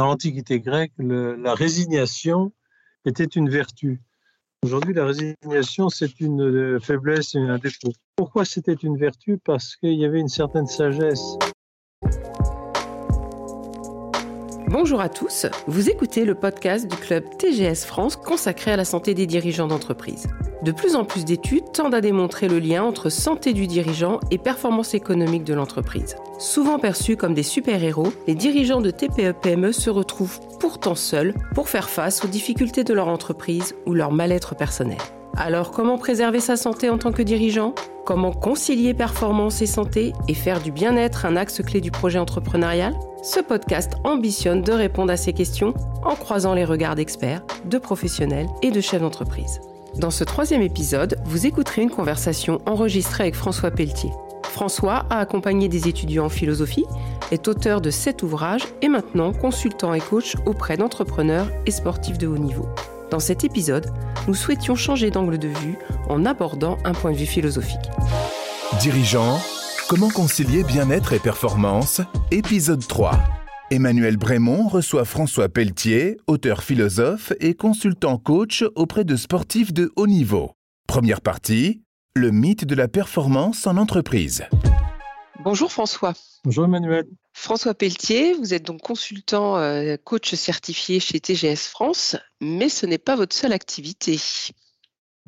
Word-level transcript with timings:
dans 0.00 0.06
l'Antiquité 0.06 0.60
grecque, 0.60 0.92
la 0.98 1.52
résignation 1.52 2.52
était 3.04 3.24
une 3.24 3.50
vertu. 3.50 4.00
Aujourd'hui, 4.64 4.94
la 4.94 5.04
résignation, 5.04 5.90
c'est 5.90 6.20
une 6.20 6.40
euh, 6.40 6.80
faiblesse 6.80 7.34
et 7.34 7.38
un 7.38 7.58
défaut. 7.58 7.92
Pourquoi 8.16 8.46
c'était 8.46 8.72
une 8.72 8.96
vertu? 8.96 9.36
Parce 9.44 9.76
qu'il 9.76 9.92
y 9.92 10.06
avait 10.06 10.20
une 10.20 10.28
certaine 10.28 10.66
sagesse. 10.66 11.22
Bonjour 14.68 15.02
à 15.02 15.10
tous, 15.10 15.44
vous 15.66 15.90
écoutez 15.90 16.24
le 16.24 16.34
podcast 16.34 16.90
du 16.90 16.96
club 16.96 17.24
TGS 17.36 17.84
France 17.84 18.16
consacré 18.16 18.70
à 18.70 18.76
la 18.76 18.86
santé 18.86 19.12
des 19.12 19.26
dirigeants 19.26 19.66
d'entreprise. 19.66 20.28
De 20.62 20.72
plus 20.72 20.94
en 20.94 21.04
plus 21.04 21.24
d'études 21.24 21.72
tendent 21.72 21.94
à 21.94 22.02
démontrer 22.02 22.46
le 22.46 22.58
lien 22.58 22.82
entre 22.82 23.08
santé 23.08 23.54
du 23.54 23.66
dirigeant 23.66 24.20
et 24.30 24.36
performance 24.36 24.92
économique 24.92 25.44
de 25.44 25.54
l'entreprise. 25.54 26.16
Souvent 26.38 26.78
perçus 26.78 27.16
comme 27.16 27.32
des 27.32 27.42
super-héros, 27.42 28.12
les 28.26 28.34
dirigeants 28.34 28.82
de 28.82 28.90
TPE-PME 28.90 29.72
se 29.72 29.88
retrouvent 29.88 30.40
pourtant 30.58 30.94
seuls 30.94 31.34
pour 31.54 31.70
faire 31.70 31.88
face 31.88 32.24
aux 32.24 32.28
difficultés 32.28 32.84
de 32.84 32.92
leur 32.92 33.08
entreprise 33.08 33.74
ou 33.86 33.94
leur 33.94 34.12
mal-être 34.12 34.54
personnel. 34.54 34.98
Alors 35.36 35.70
comment 35.70 35.96
préserver 35.96 36.40
sa 36.40 36.56
santé 36.56 36.90
en 36.90 36.98
tant 36.98 37.12
que 37.12 37.22
dirigeant? 37.22 37.74
Comment 38.04 38.32
concilier 38.32 38.92
performance 38.92 39.62
et 39.62 39.66
santé 39.66 40.12
et 40.28 40.34
faire 40.34 40.60
du 40.60 40.72
bien-être 40.72 41.24
un 41.24 41.36
axe 41.36 41.62
clé 41.62 41.80
du 41.80 41.90
projet 41.90 42.18
entrepreneurial? 42.18 42.94
Ce 43.22 43.40
podcast 43.40 43.92
ambitionne 44.04 44.60
de 44.60 44.72
répondre 44.72 45.12
à 45.12 45.16
ces 45.16 45.32
questions 45.32 45.72
en 46.02 46.16
croisant 46.16 46.52
les 46.52 46.64
regards 46.64 46.96
d'experts, 46.96 47.42
de 47.64 47.78
professionnels 47.78 48.48
et 48.62 48.70
de 48.70 48.80
chefs 48.80 49.00
d'entreprise. 49.00 49.60
Dans 49.96 50.10
ce 50.10 50.24
troisième 50.24 50.62
épisode, 50.62 51.18
vous 51.24 51.46
écouterez 51.46 51.82
une 51.82 51.90
conversation 51.90 52.60
enregistrée 52.66 53.24
avec 53.24 53.34
François 53.34 53.70
Pelletier. 53.70 54.10
François 54.44 55.06
a 55.10 55.18
accompagné 55.18 55.68
des 55.68 55.88
étudiants 55.88 56.26
en 56.26 56.30
philosophie, 56.30 56.86
est 57.30 57.48
auteur 57.48 57.80
de 57.80 57.90
sept 57.90 58.22
ouvrages 58.22 58.66
et 58.82 58.88
maintenant 58.88 59.32
consultant 59.32 59.94
et 59.94 60.00
coach 60.00 60.36
auprès 60.46 60.76
d'entrepreneurs 60.76 61.48
et 61.66 61.70
sportifs 61.70 62.18
de 62.18 62.26
haut 62.26 62.38
niveau. 62.38 62.68
Dans 63.10 63.20
cet 63.20 63.44
épisode, 63.44 63.90
nous 64.28 64.34
souhaitions 64.34 64.76
changer 64.76 65.10
d'angle 65.10 65.38
de 65.38 65.48
vue 65.48 65.76
en 66.08 66.24
abordant 66.24 66.78
un 66.84 66.92
point 66.92 67.12
de 67.12 67.16
vue 67.16 67.26
philosophique. 67.26 67.90
Dirigeant, 68.80 69.40
comment 69.88 70.10
concilier 70.10 70.62
bien-être 70.62 71.12
et 71.12 71.18
performance? 71.18 72.00
Épisode 72.30 72.86
3. 72.86 73.39
Emmanuel 73.72 74.16
Brémond 74.16 74.66
reçoit 74.66 75.04
François 75.04 75.48
Pelletier, 75.48 76.16
auteur 76.26 76.64
philosophe 76.64 77.32
et 77.38 77.54
consultant 77.54 78.18
coach 78.18 78.64
auprès 78.74 79.04
de 79.04 79.14
sportifs 79.14 79.72
de 79.72 79.92
haut 79.94 80.08
niveau. 80.08 80.50
Première 80.88 81.20
partie, 81.20 81.80
le 82.16 82.32
mythe 82.32 82.64
de 82.64 82.74
la 82.74 82.88
performance 82.88 83.68
en 83.68 83.76
entreprise. 83.76 84.42
Bonjour 85.44 85.70
François. 85.70 86.14
Bonjour 86.42 86.64
Emmanuel. 86.64 87.04
François 87.32 87.74
Pelletier, 87.74 88.34
vous 88.34 88.54
êtes 88.54 88.66
donc 88.66 88.80
consultant 88.80 89.56
euh, 89.58 89.94
coach 90.02 90.34
certifié 90.34 90.98
chez 90.98 91.20
TGS 91.20 91.68
France, 91.70 92.16
mais 92.40 92.68
ce 92.68 92.86
n'est 92.86 92.98
pas 92.98 93.14
votre 93.14 93.36
seule 93.36 93.52
activité. 93.52 94.18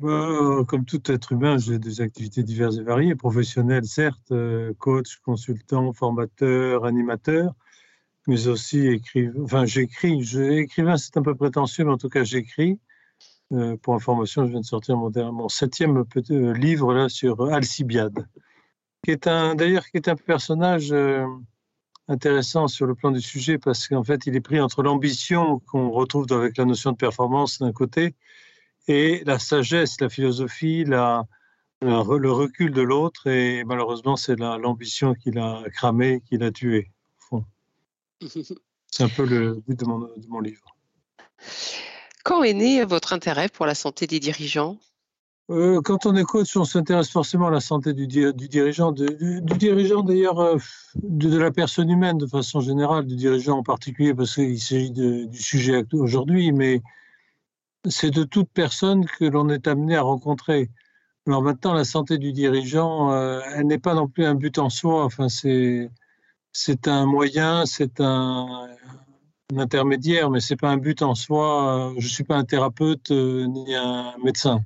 Comme 0.01 0.83
tout 0.85 1.09
être 1.09 1.31
humain, 1.31 1.57
j'ai 1.59 1.79
des 1.79 2.01
activités 2.01 2.43
diverses 2.43 2.75
et 2.75 2.83
variées, 2.83 3.15
professionnelles 3.15 3.85
certes, 3.85 4.33
euh, 4.33 4.73
coach, 4.79 5.19
consultant, 5.23 5.93
formateur, 5.93 6.83
animateur, 6.83 7.53
mais 8.27 8.47
aussi 8.47 8.87
écrivain. 8.87 9.43
Enfin, 9.43 9.65
j'écris. 9.65 10.21
Écrivain, 10.37 10.97
c'est 10.97 11.17
un 11.17 11.21
peu 11.21 11.35
prétentieux, 11.35 11.85
mais 11.85 11.91
en 11.91 11.97
tout 11.97 12.09
cas, 12.09 12.23
j'écris. 12.23 12.79
Euh, 13.51 13.77
pour 13.77 13.93
information, 13.93 14.45
je 14.45 14.51
viens 14.51 14.61
de 14.61 14.65
sortir 14.65 14.97
mon, 14.97 15.11
mon 15.31 15.49
septième 15.49 15.97
euh, 16.31 16.53
livre 16.53 16.93
là 16.93 17.09
sur 17.09 17.53
Alcibiade, 17.53 18.27
qui 19.03 19.11
est 19.11 19.27
un 19.27 19.53
d'ailleurs 19.55 19.83
un 19.93 20.15
personnage 20.15 20.91
euh, 20.91 21.27
intéressant 22.07 22.67
sur 22.67 22.87
le 22.87 22.95
plan 22.95 23.11
du 23.11 23.21
sujet 23.21 23.59
parce 23.59 23.87
qu'en 23.87 24.03
fait, 24.03 24.25
il 24.25 24.35
est 24.35 24.41
pris 24.41 24.59
entre 24.59 24.81
l'ambition 24.81 25.59
qu'on 25.67 25.91
retrouve 25.91 26.25
avec 26.31 26.57
la 26.57 26.65
notion 26.65 26.93
de 26.93 26.97
performance 26.97 27.59
d'un 27.59 27.73
côté 27.73 28.15
et 28.87 29.23
la 29.25 29.39
sagesse, 29.39 30.01
la 30.01 30.09
philosophie, 30.09 30.83
le 30.85 32.31
recul 32.31 32.71
de 32.71 32.81
l'autre. 32.81 33.27
Et 33.27 33.63
malheureusement, 33.65 34.15
c'est 34.15 34.37
l'ambition 34.39 35.13
qui 35.13 35.31
l'a 35.31 35.63
cramé, 35.73 36.21
qui 36.27 36.37
l'a 36.37 36.51
tué. 36.51 36.92
C'est 38.27 39.03
un 39.03 39.09
peu 39.09 39.25
le 39.25 39.61
but 39.67 39.79
de 39.79 39.85
mon, 39.85 40.39
livre. 40.39 40.75
Quand 42.23 42.43
est 42.43 42.53
né 42.53 42.83
votre 42.85 43.13
intérêt 43.13 43.49
pour 43.49 43.65
la 43.65 43.75
santé 43.75 44.07
des 44.07 44.19
dirigeants? 44.19 44.77
Euh, 45.49 45.81
quand 45.81 46.05
on 46.05 46.15
est 46.15 46.23
coach, 46.23 46.55
on 46.55 46.63
s'intéresse 46.63 47.09
forcément 47.09 47.47
à 47.47 47.51
la 47.51 47.59
santé 47.59 47.93
du, 47.93 48.07
dirigeant, 48.07 48.93
du, 48.93 49.41
dirigeant 49.41 50.01
d'ailleurs, 50.01 50.39
euh, 50.39 50.57
de, 50.95 51.37
la 51.37 51.51
personne 51.51 51.89
humaine 51.89 52.17
de 52.17 52.27
façon 52.27 52.61
générale, 52.61 53.05
du 53.05 53.17
dirigeant 53.17 53.57
en 53.57 53.63
particulier, 53.63 54.13
parce 54.13 54.35
qu'il 54.35 54.59
s'agit 54.61 54.91
du 54.91 55.27
sujet 55.33 55.83
aujourd'hui, 55.91 56.53
mais 56.53 56.81
c'est 57.89 58.11
de 58.11 58.23
toute 58.23 58.49
personne 58.49 59.05
que 59.05 59.25
l'on 59.25 59.49
est 59.49 59.67
amené 59.67 59.95
à 59.97 60.01
rencontrer. 60.01 60.69
Alors 61.27 61.41
maintenant, 61.41 61.73
la 61.73 61.85
santé 61.85 62.17
du 62.17 62.33
dirigeant, 62.33 63.11
euh, 63.11 63.41
elle 63.55 63.67
n'est 63.67 63.79
pas 63.79 63.93
non 63.93 64.07
plus 64.07 64.25
un 64.25 64.35
but 64.35 64.57
en 64.57 64.69
soi. 64.69 65.05
Enfin, 65.05 65.29
c'est 65.29 65.89
c'est 66.53 66.87
un 66.87 67.05
moyen, 67.05 67.65
c'est 67.65 67.99
un, 67.99 68.69
intermédiaire, 69.57 70.29
mais 70.29 70.39
c'est 70.39 70.55
pas 70.55 70.69
un 70.69 70.77
but 70.77 71.01
en 71.01 71.15
soi. 71.15 71.93
Je 71.97 72.07
suis 72.07 72.23
pas 72.23 72.35
un 72.35 72.45
thérapeute 72.45 73.11
euh, 73.11 73.45
ni 73.45 73.75
un 73.75 74.13
médecin. 74.23 74.61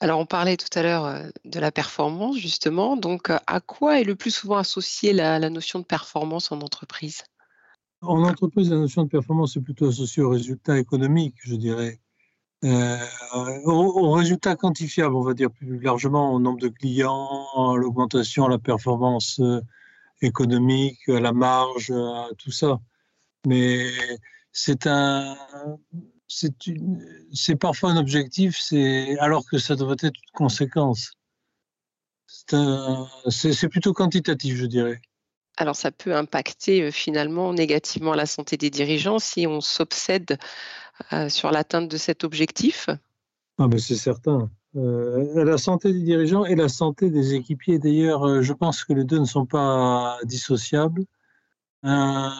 Alors, 0.00 0.20
on 0.20 0.26
parlait 0.26 0.56
tout 0.56 0.78
à 0.78 0.82
l'heure 0.82 1.06
euh, 1.06 1.28
de 1.44 1.60
la 1.60 1.72
performance, 1.72 2.36
justement. 2.36 2.96
Donc, 2.96 3.30
euh, 3.30 3.38
à 3.46 3.60
quoi 3.60 4.00
est 4.00 4.04
le 4.04 4.14
plus 4.14 4.30
souvent 4.30 4.56
associée 4.56 5.12
la, 5.12 5.38
notion 5.50 5.80
de 5.80 5.84
performance 5.84 6.52
en 6.52 6.60
entreprise? 6.60 7.22
En 8.00 8.22
entreprise, 8.22 8.70
la 8.70 8.78
notion 8.78 9.04
de 9.04 9.08
performance 9.08 9.56
est 9.56 9.60
plutôt 9.60 9.88
associée 9.88 10.22
au 10.22 10.30
résultat 10.30 10.78
économique, 10.78 11.34
je 11.42 11.56
dirais. 11.56 12.00
au, 12.62 14.10
résultat 14.12 14.54
quantifiable, 14.54 15.16
on 15.16 15.22
va 15.22 15.34
dire 15.34 15.50
plus 15.50 15.80
largement, 15.80 16.32
au 16.32 16.38
nombre 16.38 16.60
de 16.60 16.68
clients, 16.68 17.74
l'augmentation, 17.74 18.46
la 18.46 18.58
performance 18.58 19.40
économique, 20.22 21.08
à 21.08 21.20
la 21.20 21.32
marge, 21.32 21.90
à 21.90 22.28
tout 22.38 22.50
ça. 22.50 22.80
Mais 23.46 23.90
c'est 24.52 24.86
un, 24.86 25.36
c'est 26.26 27.56
parfois 27.56 27.90
un 27.90 27.96
objectif, 27.96 28.58
c'est 28.60 29.18
alors 29.18 29.44
que 29.48 29.58
ça 29.58 29.76
devrait 29.76 29.96
être 30.02 30.04
une 30.04 30.32
conséquence. 30.32 31.12
C'est 32.26 33.68
plutôt 33.68 33.92
quantitatif, 33.92 34.56
je 34.56 34.66
dirais. 34.66 35.00
Alors 35.56 35.74
ça 35.74 35.90
peut 35.90 36.14
impacter 36.14 36.82
euh, 36.82 36.90
finalement 36.92 37.52
négativement 37.52 38.14
la 38.14 38.26
santé 38.26 38.56
des 38.56 38.70
dirigeants 38.70 39.18
si 39.18 39.46
on 39.48 39.60
s'obsède 39.60 40.38
euh, 41.12 41.28
sur 41.28 41.50
l'atteinte 41.50 41.88
de 41.88 41.96
cet 41.96 42.22
objectif? 42.22 42.88
Ah 43.58 43.66
ben 43.66 43.78
c'est 43.78 43.96
certain. 43.96 44.50
Euh, 44.76 45.44
la 45.44 45.56
santé 45.56 45.92
des 45.92 46.00
dirigeants 46.02 46.44
et 46.44 46.54
la 46.54 46.68
santé 46.68 47.10
des 47.10 47.34
équipiers. 47.34 47.78
D'ailleurs, 47.78 48.26
euh, 48.26 48.42
je 48.42 48.52
pense 48.52 48.84
que 48.84 48.92
les 48.92 49.04
deux 49.04 49.18
ne 49.18 49.24
sont 49.24 49.46
pas 49.46 50.18
dissociables. 50.24 51.04
Un 51.82 52.32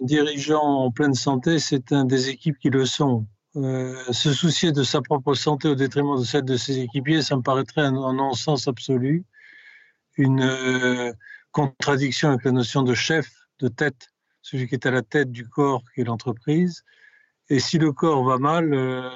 dirigeant 0.00 0.62
en 0.62 0.90
pleine 0.90 1.14
santé, 1.14 1.58
c'est 1.58 1.92
un 1.92 2.04
des 2.04 2.28
équipes 2.28 2.58
qui 2.58 2.70
le 2.70 2.84
sont. 2.84 3.26
Euh, 3.56 3.94
se 4.12 4.32
soucier 4.32 4.72
de 4.72 4.82
sa 4.82 5.00
propre 5.00 5.34
santé 5.34 5.68
au 5.68 5.74
détriment 5.74 6.18
de 6.18 6.24
celle 6.24 6.44
de 6.44 6.56
ses 6.56 6.78
équipiers, 6.80 7.22
ça 7.22 7.36
me 7.36 7.42
paraîtrait 7.42 7.80
un, 7.80 7.96
un 7.96 8.12
non-sens 8.12 8.68
absolu, 8.68 9.24
une 10.16 11.14
contradiction 11.52 12.28
avec 12.28 12.44
la 12.44 12.52
notion 12.52 12.82
de 12.82 12.94
chef, 12.94 13.30
de 13.60 13.68
tête, 13.68 14.08
celui 14.42 14.68
qui 14.68 14.74
est 14.74 14.86
à 14.86 14.90
la 14.90 15.02
tête 15.02 15.32
du 15.32 15.48
corps 15.48 15.82
qui 15.94 16.02
est 16.02 16.04
l'entreprise. 16.04 16.84
Et 17.50 17.60
si 17.60 17.78
le 17.78 17.92
corps 17.92 18.24
va 18.24 18.38
mal, 18.38 18.74
euh, 18.74 19.08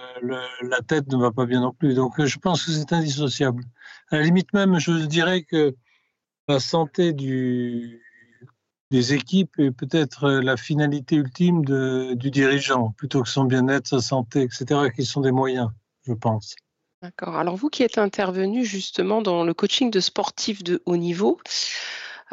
la 0.63 0.81
tête 0.81 1.07
ne 1.09 1.19
va 1.19 1.33
pas 1.33 1.45
bien 1.45 1.61
non 1.61 1.73
plus. 1.73 1.95
Donc 1.95 2.25
je 2.25 2.39
pense 2.39 2.65
que 2.65 2.73
c'est 2.73 2.93
indissociable. 2.93 3.65
À 4.11 4.17
la 4.17 4.23
limite 4.23 4.53
même, 4.55 4.79
je 4.79 4.93
dirais 5.07 5.43
que 5.43 5.75
la 6.49 6.59
santé 6.59 7.13
des 7.13 9.15
équipes 9.15 9.59
est 9.59 9.71
peut-être 9.71 10.31
la 10.31 10.57
finalité 10.57 11.17
ultime 11.17 11.65
du 12.17 12.31
dirigeant, 12.31 12.95
plutôt 12.97 13.23
que 13.23 13.29
son 13.29 13.45
bien-être, 13.45 13.87
sa 13.87 14.01
santé, 14.01 14.43
etc., 14.43 14.91
qui 14.95 15.05
sont 15.05 15.21
des 15.21 15.33
moyens, 15.33 15.71
je 16.07 16.13
pense. 16.13 16.55
D'accord. 17.03 17.37
Alors 17.37 17.57
vous 17.57 17.69
qui 17.69 17.83
êtes 17.83 17.99
intervenu 17.99 18.65
justement 18.65 19.23
dans 19.23 19.45
le 19.45 19.55
coaching 19.55 19.91
de 19.91 19.99
sportifs 19.99 20.63
de 20.63 20.83
haut 20.87 20.97
niveau, 20.97 21.41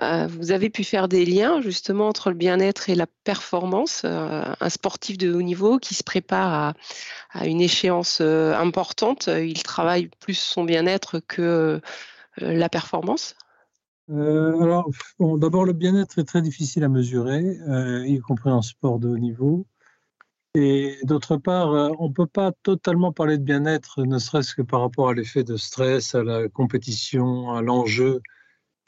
euh, 0.01 0.27
vous 0.27 0.51
avez 0.51 0.69
pu 0.69 0.83
faire 0.83 1.07
des 1.07 1.25
liens 1.25 1.61
justement 1.61 2.07
entre 2.07 2.29
le 2.29 2.35
bien-être 2.35 2.89
et 2.89 2.95
la 2.95 3.07
performance. 3.23 4.03
Euh, 4.05 4.43
un 4.59 4.69
sportif 4.69 5.17
de 5.17 5.33
haut 5.33 5.41
niveau 5.41 5.77
qui 5.77 5.93
se 5.93 6.03
prépare 6.03 6.75
à, 7.33 7.47
une 7.47 7.61
échéance 7.61 8.19
euh, 8.21 8.55
importante, 8.55 9.27
il 9.27 9.61
travaille 9.63 10.09
plus 10.19 10.37
son 10.37 10.63
bien-être 10.63 11.19
que 11.19 11.81
la 12.37 12.69
performance 12.69 13.35
alors, 14.11 14.89
d'abord, 15.19 15.65
le 15.65 15.73
bien-être 15.73 16.17
est 16.17 16.23
très 16.23 16.41
difficile 16.41 16.83
à 16.83 16.89
mesurer, 16.89 17.43
y 18.07 18.17
compris 18.17 18.49
en 18.49 18.63
sport 18.63 18.97
de 18.97 19.07
haut 19.07 19.19
niveau. 19.19 19.67
Et 20.55 20.97
d'autre 21.03 21.37
part, 21.37 21.69
on 21.99 22.07
ne 22.07 22.13
peut 22.13 22.25
pas 22.25 22.51
totalement 22.63 23.13
parler 23.13 23.37
de 23.37 23.43
bien-être, 23.43 24.03
ne 24.03 24.17
serait-ce 24.17 24.55
que 24.55 24.63
par 24.63 24.81
rapport 24.81 25.09
à 25.09 25.13
l'effet 25.13 25.43
de 25.43 25.57
stress, 25.57 26.15
à 26.15 26.23
la 26.23 26.49
compétition, 26.49 27.51
à 27.51 27.61
l'enjeu 27.61 28.23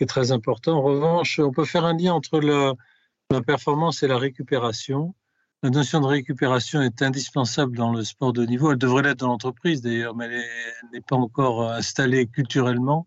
très 0.06 0.31
important. 0.31 0.77
En 0.77 0.81
revanche, 0.81 1.39
on 1.39 1.51
peut 1.51 1.65
faire 1.65 1.86
un 1.86 1.98
lien 1.98 2.13
entre 2.13 2.39
la 2.39 3.42
performance 3.42 4.03
et 4.03 4.07
la 4.07 4.18
récupération. 4.18 5.15
la 5.63 5.69
notion 5.69 6.00
de 6.01 6.07
récupération 6.07 6.81
est 6.81 7.01
indispensable 7.01 7.77
dans 7.77 7.92
le 7.94 8.03
sport 8.03 8.33
de 8.33 8.45
niveau. 8.45 8.71
Elle 8.71 8.77
devrait 8.77 9.03
l'être 9.03 9.19
dans 9.19 9.27
l'entreprise 9.27 9.81
d'ailleurs, 9.81 10.15
mais 10.15 10.25
elle 10.25 10.89
n'est 10.94 11.01
pas 11.01 11.15
encore 11.15 11.71
installée 11.71 12.27
culturellement, 12.27 13.06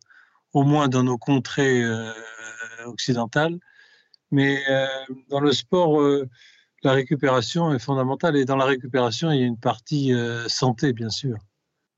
au 0.52 0.62
moins 0.62 0.88
dans 0.88 1.02
nos 1.02 1.18
contrées 1.18 1.82
euh, 1.82 2.12
occidentales. 2.86 3.58
Mais 4.30 4.62
euh, 4.70 4.86
dans 5.28 5.40
le 5.40 5.52
sport, 5.52 6.00
euh, 6.00 6.28
la 6.82 6.92
récupération 6.92 7.72
est 7.74 7.78
fondamentale 7.78 8.36
et 8.36 8.44
dans 8.44 8.56
la 8.56 8.66
récupération, 8.66 9.30
il 9.30 9.40
y 9.40 9.42
a 9.42 9.46
une 9.46 9.58
partie 9.58 10.12
santé, 10.48 10.92
bien 10.92 11.10
sûr. 11.10 11.38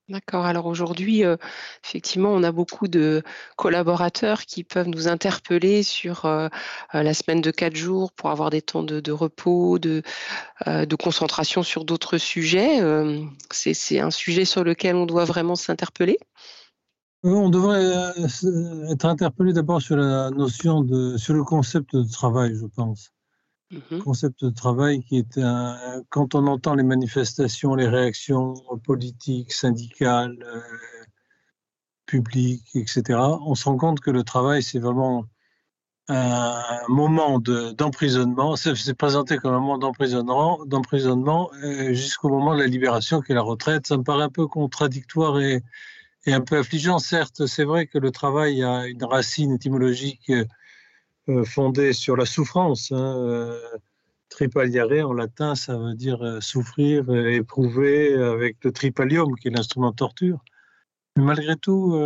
D'accord. 0.08 0.46
Alors 0.46 0.66
aujourd'hui, 0.66 1.24
euh, 1.24 1.36
effectivement, 1.84 2.28
on 2.28 2.44
a 2.44 2.52
beaucoup 2.52 2.86
de 2.86 3.24
collaborateurs 3.56 4.42
qui 4.42 4.62
peuvent 4.62 4.86
nous 4.86 5.08
interpeller 5.08 5.82
sur 5.82 6.26
euh, 6.26 6.46
euh, 6.94 7.02
la 7.02 7.12
semaine 7.12 7.40
de 7.40 7.50
quatre 7.50 7.74
jours 7.74 8.12
pour 8.12 8.30
avoir 8.30 8.50
des 8.50 8.62
temps 8.62 8.84
de, 8.84 9.10
repos, 9.10 9.80
de, 9.80 10.02
de, 10.64 10.96
concentration 10.96 11.64
sur 11.64 11.84
d'autres 11.84 12.18
sujets. 12.18 12.80
c'est 13.50 13.98
un 13.98 14.12
sujet 14.12 14.44
sur 14.44 14.62
lequel 14.62 14.94
on 14.94 15.06
doit 15.06 15.24
vraiment 15.24 15.56
s'interpeller. 15.56 16.18
On 17.24 17.48
devrait 17.48 18.12
être 18.90 19.06
interpellé 19.06 19.52
d'abord 19.52 19.82
sur 19.82 19.96
la 19.96 20.30
notion 20.30 20.82
de, 20.82 21.16
sur 21.16 21.34
le 21.34 21.42
concept 21.42 21.96
de 21.96 22.08
travail, 22.08 22.54
je 22.54 22.66
pense. 22.66 23.10
Mmh 23.72 23.98
concept 24.04 24.44
de 24.44 24.50
travail 24.50 25.02
qui 25.02 25.18
est 25.18 25.38
un, 25.38 25.76
quand 26.08 26.36
on 26.36 26.46
entend 26.46 26.76
les 26.76 26.84
manifestations, 26.84 27.74
les 27.74 27.88
réactions 27.88 28.54
politiques, 28.84 29.52
syndicales, 29.52 30.38
euh, 30.44 30.60
publiques, 32.06 32.68
etc., 32.76 33.18
on 33.44 33.56
se 33.56 33.64
rend 33.64 33.76
compte 33.76 33.98
que 34.00 34.12
le 34.12 34.22
travail, 34.22 34.62
c'est 34.62 34.78
vraiment 34.78 35.26
un 36.08 36.86
moment 36.88 37.40
d'emprisonnement. 37.40 38.54
c'est 38.56 38.94
présenté 38.94 39.38
comme 39.38 39.54
un 39.54 39.58
moment 39.58 39.78
d'emprisonnement, 39.78 41.50
euh, 41.64 41.92
jusqu'au 41.92 42.28
moment 42.28 42.54
de 42.54 42.60
la 42.60 42.68
libération, 42.68 43.20
qui 43.20 43.32
est 43.32 43.34
la 43.34 43.42
retraite. 43.42 43.86
Ça 43.88 43.96
me 43.96 44.04
paraît 44.04 44.22
un 44.24 44.30
peu 44.30 44.46
contradictoire 44.46 45.40
et, 45.40 45.62
et 46.26 46.32
un 46.32 46.40
peu 46.40 46.58
affligeant. 46.58 47.00
Certes, 47.00 47.46
c'est 47.46 47.64
vrai 47.64 47.86
que 47.88 47.98
le 47.98 48.12
travail 48.12 48.62
a 48.62 48.86
une 48.86 49.02
racine 49.04 49.52
étymologique 49.52 50.30
euh, 50.30 50.44
fondée 51.44 51.92
sur 51.92 52.16
la 52.16 52.26
souffrance. 52.26 52.92
Hein, 52.92 53.16
euh, 53.18 53.60
tripaliare 54.28 55.08
en 55.08 55.12
latin, 55.12 55.54
ça 55.54 55.76
veut 55.76 55.94
dire 55.94 56.22
euh, 56.22 56.40
souffrir, 56.40 57.08
éprouver 57.10 58.14
avec 58.14 58.56
le 58.64 58.72
tripalium, 58.72 59.34
qui 59.36 59.48
est 59.48 59.50
l'instrument 59.50 59.90
de 59.90 59.96
torture. 59.96 60.40
Mais 61.16 61.24
malgré 61.24 61.56
tout, 61.56 61.96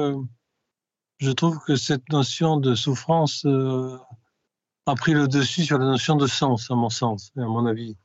je 1.18 1.30
trouve 1.32 1.58
que 1.66 1.74
cette 1.74 2.08
notion 2.10 2.58
de 2.58 2.76
souffrance 2.76 3.44
a 3.44 4.94
pris 4.94 5.14
le 5.14 5.26
dessus 5.26 5.64
sur 5.64 5.78
la 5.78 5.86
notion 5.86 6.14
de 6.14 6.28
sens, 6.28 6.70
à 6.70 6.76
mon 6.76 6.90
sens, 6.90 7.32
à 7.36 7.40
mon 7.40 7.66
avis. 7.66 7.96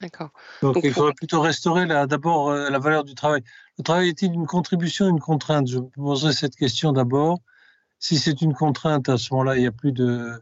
D'accord. 0.00 0.30
Donc, 0.62 0.78
il 0.84 0.92
faudrait 0.92 1.14
plutôt 1.14 1.40
restaurer 1.40 1.86
d'abord 1.86 2.52
la 2.52 2.78
valeur 2.78 3.02
du 3.02 3.16
travail. 3.16 3.42
Le 3.78 3.82
travail 3.82 4.10
est-il 4.10 4.32
une 4.32 4.46
contribution, 4.46 5.08
une 5.08 5.18
contrainte? 5.18 5.66
Je 5.66 5.80
poserai 5.80 6.32
cette 6.32 6.54
question 6.54 6.92
d'abord. 6.92 7.40
Si 8.06 8.18
c'est 8.18 8.40
une 8.40 8.54
contrainte, 8.54 9.08
à 9.08 9.18
ce 9.18 9.34
moment-là, 9.34 9.56
il 9.56 9.62
n'y 9.62 9.66
a 9.66 9.72
plus 9.72 9.90
de, 9.90 10.40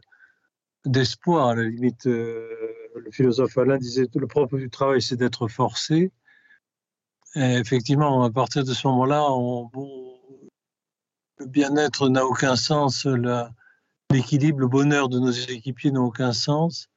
d'espoir. 0.85 1.47
À 1.47 1.55
la 1.55 1.63
limite, 1.63 2.05
euh, 2.05 2.47
le 2.95 3.09
philosophe 3.09 3.57
Alain 3.57 3.79
disait 3.79 4.05
que 4.05 4.19
le 4.19 4.27
propre 4.27 4.59
du 4.59 4.69
travail, 4.69 5.01
c'est 5.01 5.15
d'être 5.15 5.47
forcé. 5.47 6.11
effectivement, 7.33 8.23
à 8.23 8.29
partir 8.29 8.63
de 8.63 8.71
ce 8.71 8.85
moment-là, 8.87 9.27
le 11.39 11.45
bien-être 11.47 12.07
n'a 12.07 12.23
aucun 12.23 12.55
sens, 12.55 13.07
l'équilibre, 14.11 14.59
le 14.59 14.67
bonheur 14.67 15.09
de 15.09 15.17
nos 15.17 15.31
équipiers 15.31 15.89
n'a 15.89 16.01
aucun 16.01 16.33
sens, 16.33 16.87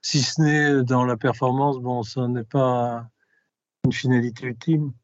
si 0.00 0.22
ce 0.22 0.40
n'est 0.40 0.84
dans 0.84 1.04
la 1.04 1.18
performance, 1.18 1.76
bon, 1.80 2.02
ça 2.02 2.26
n'est 2.28 2.44
pas 2.44 3.06
une 3.84 3.92
finalité 3.92 4.46
ultime. 4.46 4.94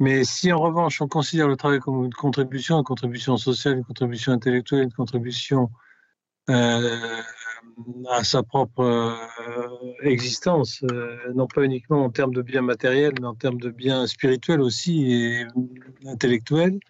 Mais 0.00 0.24
si 0.24 0.50
en 0.50 0.58
revanche 0.58 1.02
on 1.02 1.08
considère 1.08 1.46
le 1.46 1.56
travail 1.56 1.78
comme 1.78 2.06
une 2.06 2.14
contribution, 2.14 2.78
une 2.78 2.84
contribution 2.84 3.36
sociale, 3.36 3.76
une 3.78 3.84
contribution 3.84 4.32
intellectuelle, 4.32 4.84
une 4.84 4.92
contribution 4.92 5.70
euh, 6.48 7.22
à 8.08 8.24
sa 8.24 8.42
propre 8.42 8.80
euh, 8.80 9.92
existence, 10.02 10.82
euh, 10.90 11.18
non 11.34 11.46
pas 11.46 11.64
uniquement 11.64 12.02
en 12.02 12.10
termes 12.10 12.32
de 12.32 12.40
biens 12.40 12.62
matériels, 12.62 13.12
mais 13.20 13.26
en 13.26 13.34
termes 13.34 13.60
de 13.60 13.68
biens 13.68 14.06
spirituels 14.06 14.62
aussi 14.62 15.12
et 15.12 15.46
intellectuels, 16.06 16.80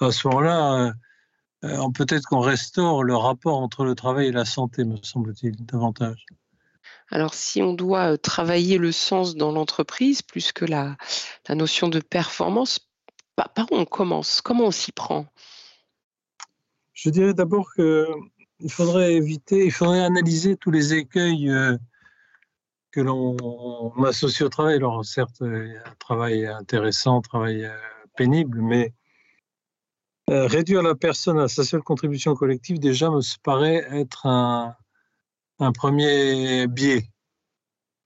à 0.00 0.12
ce 0.12 0.28
moment-là, 0.28 0.92
peut-être 1.94 2.26
qu'on 2.26 2.38
restaure 2.38 3.02
le 3.02 3.16
rapport 3.16 3.58
entre 3.60 3.84
le 3.84 3.96
travail 3.96 4.28
et 4.28 4.32
la 4.32 4.44
santé, 4.44 4.84
me 4.84 4.96
semble-t-il, 5.02 5.56
davantage. 5.66 6.24
Alors, 7.10 7.34
si 7.34 7.62
on 7.62 7.72
doit 7.72 8.18
travailler 8.18 8.76
le 8.76 8.92
sens 8.92 9.34
dans 9.34 9.50
l'entreprise, 9.50 10.20
plus 10.22 10.52
que 10.52 10.64
la, 10.64 10.96
notion 11.48 11.88
de 11.88 12.00
performance, 12.00 12.80
par, 13.34 13.48
où 13.70 13.76
on 13.76 13.84
commence? 13.86 14.40
Comment 14.42 14.66
on 14.66 14.70
s'y 14.70 14.92
prend? 14.92 15.26
Je 16.92 17.10
dirais 17.10 17.32
d'abord 17.32 17.72
qu'il 17.74 18.70
faudrait 18.70 19.14
éviter, 19.14 19.64
il 19.64 19.72
faudrait 19.72 20.00
analyser 20.00 20.56
tous 20.56 20.70
les 20.70 20.94
écueils 20.94 21.50
que 22.90 23.00
l'on 23.00 23.92
associe 24.04 24.42
au 24.42 24.50
travail. 24.50 24.76
Alors, 24.76 25.04
certes, 25.04 25.38
il 25.40 25.72
y 25.72 25.76
a 25.76 25.88
un 25.88 25.94
travail 25.98 26.46
intéressant, 26.46 27.18
un 27.18 27.22
travail 27.22 27.70
pénible, 28.16 28.60
mais 28.60 28.92
réduire 30.28 30.82
la 30.82 30.94
personne 30.94 31.38
à 31.38 31.48
sa 31.48 31.64
seule 31.64 31.82
contribution 31.82 32.34
collective, 32.34 32.78
déjà, 32.78 33.08
me 33.08 33.20
paraît 33.42 33.86
être 33.92 34.26
un, 34.26 34.76
un 35.58 35.72
premier 35.72 36.66
biais. 36.66 37.10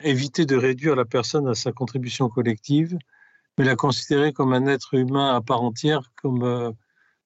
Éviter 0.01 0.47
de 0.47 0.57
réduire 0.57 0.97
la 0.97 1.05
personne 1.05 1.47
à 1.49 1.55
sa 1.55 1.71
contribution 1.71 2.29
collective, 2.29 2.99
mais 3.57 3.65
la 3.65 3.77
considérer 3.77 4.33
comme 4.33 4.53
un 4.53 4.67
être 4.67 4.95
humain 4.95 5.35
à 5.35 5.41
part 5.41 5.63
entière, 5.63 6.11
comme 6.17 6.43
euh, 6.43 6.73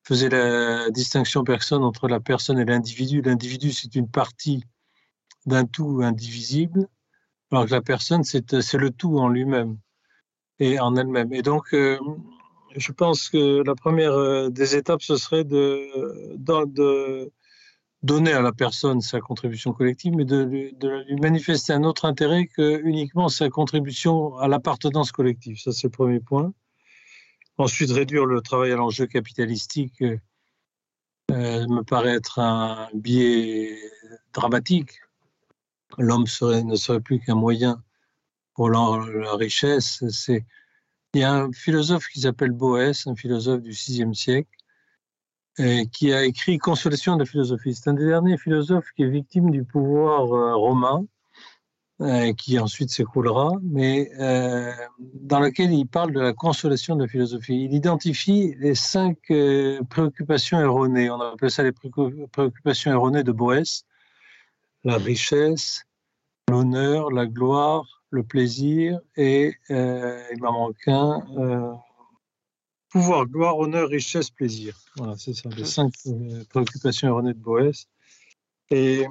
faisait 0.03 0.29
la 0.29 0.91
distinction 0.91 1.43
personne 1.43 1.83
entre 1.83 2.07
la 2.07 2.21
personne 2.21 2.59
et 2.59 2.65
l'individu. 2.65 3.23
L'individu, 3.23 3.73
c'est 3.73 3.95
une 3.95 4.11
partie 4.11 4.63
d'un 5.47 5.65
tout 5.65 6.01
indivisible, 6.03 6.87
alors 7.51 7.67
que 7.67 7.71
la 7.71 7.81
personne, 7.81 8.25
c'est 8.25 8.53
le 8.53 8.91
tout 8.91 9.19
en 9.19 9.29
lui-même 9.29 9.79
et 10.59 10.79
en 10.81 10.97
elle-même. 10.97 11.33
Et 11.33 11.43
donc, 11.43 11.73
euh, 11.73 11.99
je 12.77 12.93
pense 12.93 13.31
que 13.31 13.63
la 13.63 13.75
première 13.75 14.13
euh, 14.13 14.51
des 14.51 14.77
étapes, 14.77 15.03
ce 15.03 15.17
serait 15.17 15.45
de 15.45 16.37
donner 18.03 18.33
à 18.33 18.41
la 18.41 18.53
personne 18.53 19.01
sa 19.01 19.21
contribution 19.21 19.73
collective, 19.73 20.15
mais 20.15 20.25
de, 20.25 20.43
lui 20.43 21.17
manifester 21.21 21.73
un 21.73 21.85
autre 21.85 22.05
intérêt 22.05 22.47
que 22.47 22.81
uniquement 22.85 23.29
sa 23.29 23.49
contribution 23.49 24.37
à 24.37 24.49
l'appartenance 24.49 25.13
collective. 25.13 25.59
Ça, 25.59 25.73
c'est 25.73 25.89
le 25.89 25.91
premier 25.91 26.21
point. 26.21 26.53
Ensuite, 27.59 27.91
réduire 27.91 28.27
le 28.27 28.41
travail 28.43 28.73
à 28.73 28.77
l'enjeu 28.77 29.07
capitalistique 29.07 30.03
euh, 30.03 31.67
me 31.69 31.83
paraît 31.83 32.15
être 32.15 32.39
un 32.39 32.89
biais 32.95 33.77
dramatique. 34.33 35.01
L'homme 35.99 36.27
ne 36.41 36.77
serait 36.77 37.01
plus 37.01 37.21
qu'un 37.21 37.35
moyen 37.35 37.83
pour 38.55 38.71
la, 38.71 39.01
la 39.15 39.35
richesse. 39.37 40.05
Il 41.15 41.21
y 41.21 41.25
a 41.25 41.33
un 41.33 41.53
philosophe 41.53 42.09
qui 42.09 42.21
s'appelle 42.21 42.53
Boès, 42.53 43.07
un 43.07 43.17
philosophe 43.17 43.63
du 43.63 43.71
VIe 43.71 44.15
siècle, 44.15 44.51
qui 45.93 46.13
a 46.13 46.25
écrit 46.25 46.59
Consolation 46.59 47.17
de 47.17 47.25
philosophie. 47.25 47.75
C'est 47.75 47.89
un 47.89 47.95
des 47.95 48.07
derniers 48.07 48.37
philosophes 48.37 48.91
qui 48.95 49.03
est 49.03 49.09
victime 49.09 49.51
du 49.51 49.65
pouvoir 49.65 50.33
euh, 50.33 50.55
romain, 50.55 51.07
euh, 52.03 52.35
qui 52.35 52.59
ensuite 52.59 52.91
s'écroulera, 52.91 53.53
mais 53.63 54.11
euh, 54.21 54.71
dans 54.99 55.41
lequel 55.41 55.73
il 55.73 55.87
parle 55.87 56.13
de 56.13 56.21
la 56.21 56.35
consolation 56.35 56.95
de 56.97 57.07
philosophie. 57.07 57.65
Il 57.65 57.73
identifie 57.73 58.55
les 58.59 58.75
cinq 58.75 59.19
préoccupations 59.89 60.61
erronées. 60.61 61.11
On 61.11 61.21
appelle 61.21 61.51
ça 61.51 61.63
les 61.63 61.73
préoccupations 61.73 62.91
erronées 62.91 63.23
de 63.23 63.33
Boès 63.33 63.85
la 64.85 64.99
richesse, 64.99 65.83
l'honneur, 66.49 67.11
la 67.11 67.27
gloire, 67.27 68.03
le 68.11 68.23
plaisir 68.23 69.01
et, 69.17 69.57
il 69.69 70.39
m'en 70.41 70.53
manque 70.53 70.87
un, 70.87 71.81
pouvoir, 72.97 73.27
gloire, 73.27 73.59
honneur, 73.59 73.91
richesse, 73.91 74.31
plaisir. 74.31 74.75
Voilà, 74.97 75.17
c'est 75.19 75.35
ça, 75.35 75.51
les 75.51 75.67
cinq 75.67 75.93
euh, 76.07 76.45
préoccupations 76.49 77.09
erronées 77.09 77.35
de 77.35 77.39
Boès. 77.39 77.87
Et, 78.71 79.05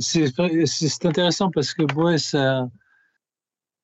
c'est 0.00 1.06
intéressant 1.06 1.52
parce 1.52 1.72
que 1.72 1.84
Boès 1.84 2.34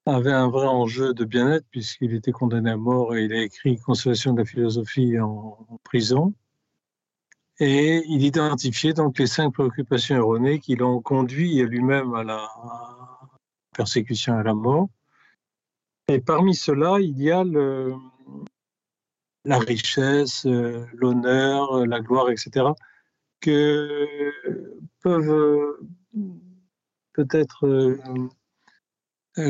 avait 0.06 0.32
un 0.32 0.48
vrai 0.48 0.66
enjeu 0.66 1.14
de 1.14 1.24
bien-être 1.24 1.66
puisqu'il 1.70 2.12
était 2.12 2.32
condamné 2.32 2.72
à 2.72 2.76
mort 2.76 3.14
et 3.14 3.26
il 3.26 3.32
a 3.32 3.42
écrit 3.42 3.78
Consolation 3.78 4.32
de 4.32 4.40
la 4.40 4.44
philosophie 4.44 5.20
en, 5.20 5.56
prison. 5.84 6.34
Et 7.60 8.02
il 8.08 8.24
identifiait 8.24 8.92
donc 8.92 9.20
les 9.20 9.28
cinq 9.28 9.52
préoccupations 9.52 10.16
erronées 10.16 10.58
qui 10.58 10.74
l'ont 10.74 11.00
conduit 11.00 11.62
lui-même 11.62 12.12
à 12.14 12.24
la 12.24 12.48
persécution 13.76 14.34
et 14.34 14.40
à 14.40 14.42
la 14.42 14.54
mort. 14.54 14.88
Et 16.10 16.20
parmi 16.20 16.56
cela, 16.56 16.98
il 16.98 17.16
y 17.22 17.30
a 17.30 17.44
la 19.44 19.58
richesse, 19.58 20.44
euh, 20.44 20.84
l'honneur, 20.92 21.72
euh, 21.72 21.86
la 21.86 22.00
gloire, 22.00 22.30
etc., 22.30 22.66
que 23.40 24.06
peuvent, 25.02 25.78
peut-être 27.12 27.96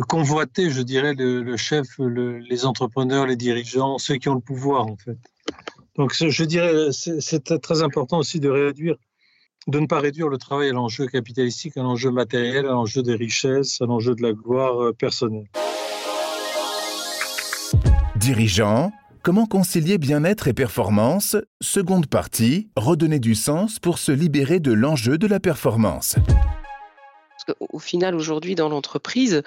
convoiter, 0.06 0.70
je 0.70 0.82
dirais, 0.82 1.14
le, 1.14 1.56
chef, 1.56 1.98
les 1.98 2.66
entrepreneurs, 2.66 3.26
les 3.26 3.36
dirigeants, 3.36 3.96
ceux 3.96 4.16
qui 4.16 4.28
ont 4.28 4.34
le 4.34 4.40
pouvoir, 4.40 4.86
en 4.86 4.96
fait. 4.96 5.18
Donc, 5.96 6.12
je 6.14 6.44
dirais, 6.44 6.90
c'est 6.92 7.60
très 7.60 7.82
important 7.82 8.18
aussi 8.18 8.38
de 8.38 8.74
de 9.66 9.78
ne 9.78 9.86
pas 9.86 10.00
réduire 10.00 10.28
le 10.28 10.38
travail 10.38 10.68
à 10.68 10.72
l'enjeu 10.72 11.06
capitalistique, 11.06 11.76
à 11.78 11.82
l'enjeu 11.82 12.10
matériel, 12.10 12.66
à 12.66 12.72
l'enjeu 12.72 13.02
des 13.02 13.14
richesses, 13.14 13.80
à 13.80 13.86
l'enjeu 13.86 14.14
de 14.14 14.22
la 14.22 14.32
gloire 14.32 14.94
personnelle. 14.94 15.48
Dirigeant, 18.20 18.92
comment 19.22 19.46
concilier 19.46 19.96
bien-être 19.96 20.46
et 20.46 20.52
performance? 20.52 21.38
Seconde 21.62 22.06
partie, 22.06 22.68
redonner 22.76 23.18
du 23.18 23.34
sens 23.34 23.78
pour 23.78 23.96
se 23.96 24.12
libérer 24.12 24.60
de 24.60 24.72
l'enjeu 24.72 25.16
de 25.16 25.26
la 25.26 25.40
performance. 25.40 26.16
Au 27.72 27.78
final, 27.78 28.14
aujourd'hui, 28.14 28.54
dans 28.54 28.68
l'entreprise, 28.68 29.42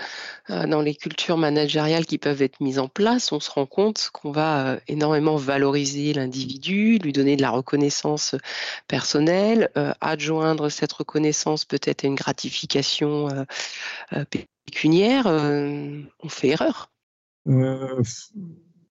euh, 0.50 0.66
dans 0.66 0.82
les 0.82 0.96
cultures 0.96 1.38
managériales 1.38 2.08
qui 2.08 2.18
peuvent 2.18 2.42
être 2.42 2.62
mises 2.62 2.80
en 2.80 2.88
place, 2.88 3.32
on 3.32 3.40
se 3.40 3.52
rend 3.52 3.68
compte 3.68 4.10
qu'on 4.12 4.32
va 4.32 4.66
euh, 4.66 4.80
énormément 4.88 5.36
valoriser 5.36 6.12
l'individu, 6.12 6.98
lui 6.98 7.14
donner 7.14 7.36
de 7.36 7.44
la 7.44 7.52
reconnaissance 7.52 8.34
personnelle, 8.88 9.70
euh, 9.78 9.94
adjoindre 10.02 10.70
cette 10.70 10.94
reconnaissance 10.94 11.64
peut-être 11.64 12.06
à 12.06 12.08
une 12.08 12.16
gratification 12.16 13.46
pécuniaire. 14.66 15.28
on 15.28 16.30
fait 16.30 16.48
erreur. 16.48 16.90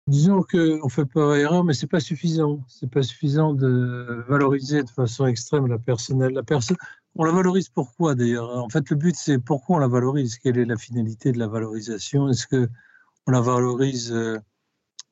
Disons 0.09 0.43
qu'on 0.43 0.89
fait 0.89 1.07
pas 1.07 1.37
erreur, 1.37 1.63
mais 1.63 1.75
ce 1.75 1.85
n'est 1.85 1.89
pas 1.89 2.01
suffisant. 2.01 2.65
Ce 2.67 2.85
n'est 2.85 2.91
pas 2.91 3.03
suffisant 3.03 3.55
de 3.55 4.25
valoriser 4.29 4.83
de 4.83 4.91
façon 4.91 5.27
extrême 5.27 5.67
la 5.69 5.79
personne. 5.79 6.27
La 6.27 6.43
personne, 6.43 6.77
on 7.15 7.25
la 7.25 7.33
valorise 7.33 7.69
pourquoi 7.69 8.15
d'ailleurs 8.15 8.51
En 8.59 8.69
fait, 8.69 8.91
le 8.91 8.97
but, 8.97 9.15
c'est 9.17 9.39
pourquoi 9.39 9.77
on 9.77 9.79
la 9.79 9.89
valorise? 9.89 10.39
Quelle 10.39 10.59
est 10.59 10.65
la 10.65 10.77
finalité 10.77 11.31
de 11.31 11.39
la 11.39 11.47
valorisation? 11.47 12.29
Est-ce 12.29 12.49
qu'on 12.49 13.31
la 13.31 13.41
valorise 13.41 14.13
euh, 14.13 14.39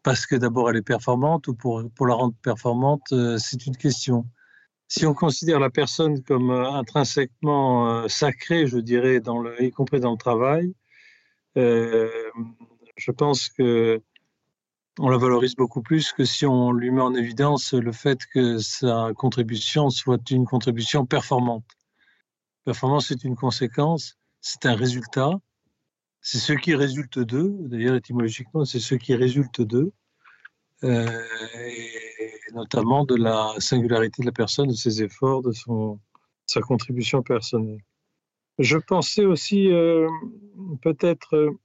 parce 0.03 0.27
que 0.27 0.35
d'abord 0.35 0.71
elle 0.71 0.77
est 0.77 0.83
performante 0.83 1.47
ou 1.47 1.55
pour, 1.55 1.83
pour 1.95 2.07
la 2.09 2.15
rendre 2.15 2.35
performante? 2.43 3.13
Euh, 3.13 3.39
C'est 3.39 3.67
une 3.67 3.77
question. 3.77 4.27
Si 4.89 5.07
on 5.07 5.15
considère 5.15 5.61
la 5.61 5.71
personne 5.71 6.21
comme 6.25 6.51
euh, 6.51 6.69
intrinsèquement 6.73 8.09
sacrée, 8.09 8.67
je 8.67 8.79
dirais, 8.79 9.23
y 9.61 9.71
compris 9.71 10.01
dans 10.01 10.11
le 10.13 10.19
travail, 10.19 10.75
je 13.01 13.11
pense 13.13 13.49
que 13.49 14.03
on 14.99 15.09
la 15.09 15.17
valorise 15.17 15.57
beaucoup 15.57 15.83
plus 15.83 16.13
que 16.13 16.25
si 16.25 16.45
on 16.45 16.73
lui 16.73 16.91
met 16.91 17.01
en 17.01 17.15
évidence 17.15 17.73
le 17.73 17.93
fait 17.93 18.19
que 18.27 18.59
sa 18.59 19.11
contribution 19.17 19.89
soit 19.89 20.31
une 20.31 20.45
contribution 20.45 21.07
performante. 21.07 21.65
Performance, 22.65 23.09
c'est 23.09 23.25
une 23.25 23.37
conséquence, 23.37 24.19
c'est 24.43 24.67
un 24.67 24.75
résultat, 24.75 25.31
c'est 26.21 26.39
ce 26.39 26.53
qui 26.53 26.75
résulte 26.75 27.19
d'eux, 27.19 27.55
d'ailleurs 27.61 27.95
étymologiquement, 27.95 28.67
c'est 28.67 28.81
ce 28.81 28.95
qui 28.95 29.15
résulte 29.15 29.63
d'eux, 29.63 29.93
euh, 30.85 31.07
et 31.67 32.53
notamment 32.53 33.05
de 33.05 33.15
la 33.15 33.55
singularité 33.59 34.23
de 34.23 34.27
la 34.27 34.33
personne, 34.33 34.69
de 34.69 34.75
ses 34.75 35.03
efforts, 35.03 35.43
de 35.43 35.53
sa 36.45 36.61
contribution 36.61 37.23
personnelle. 37.23 37.81
Je 38.59 38.77
pensais 38.77 39.25
aussi 39.25 39.73
euh, 39.73 40.07
peut-être 40.83 41.35
euh, 41.35 41.59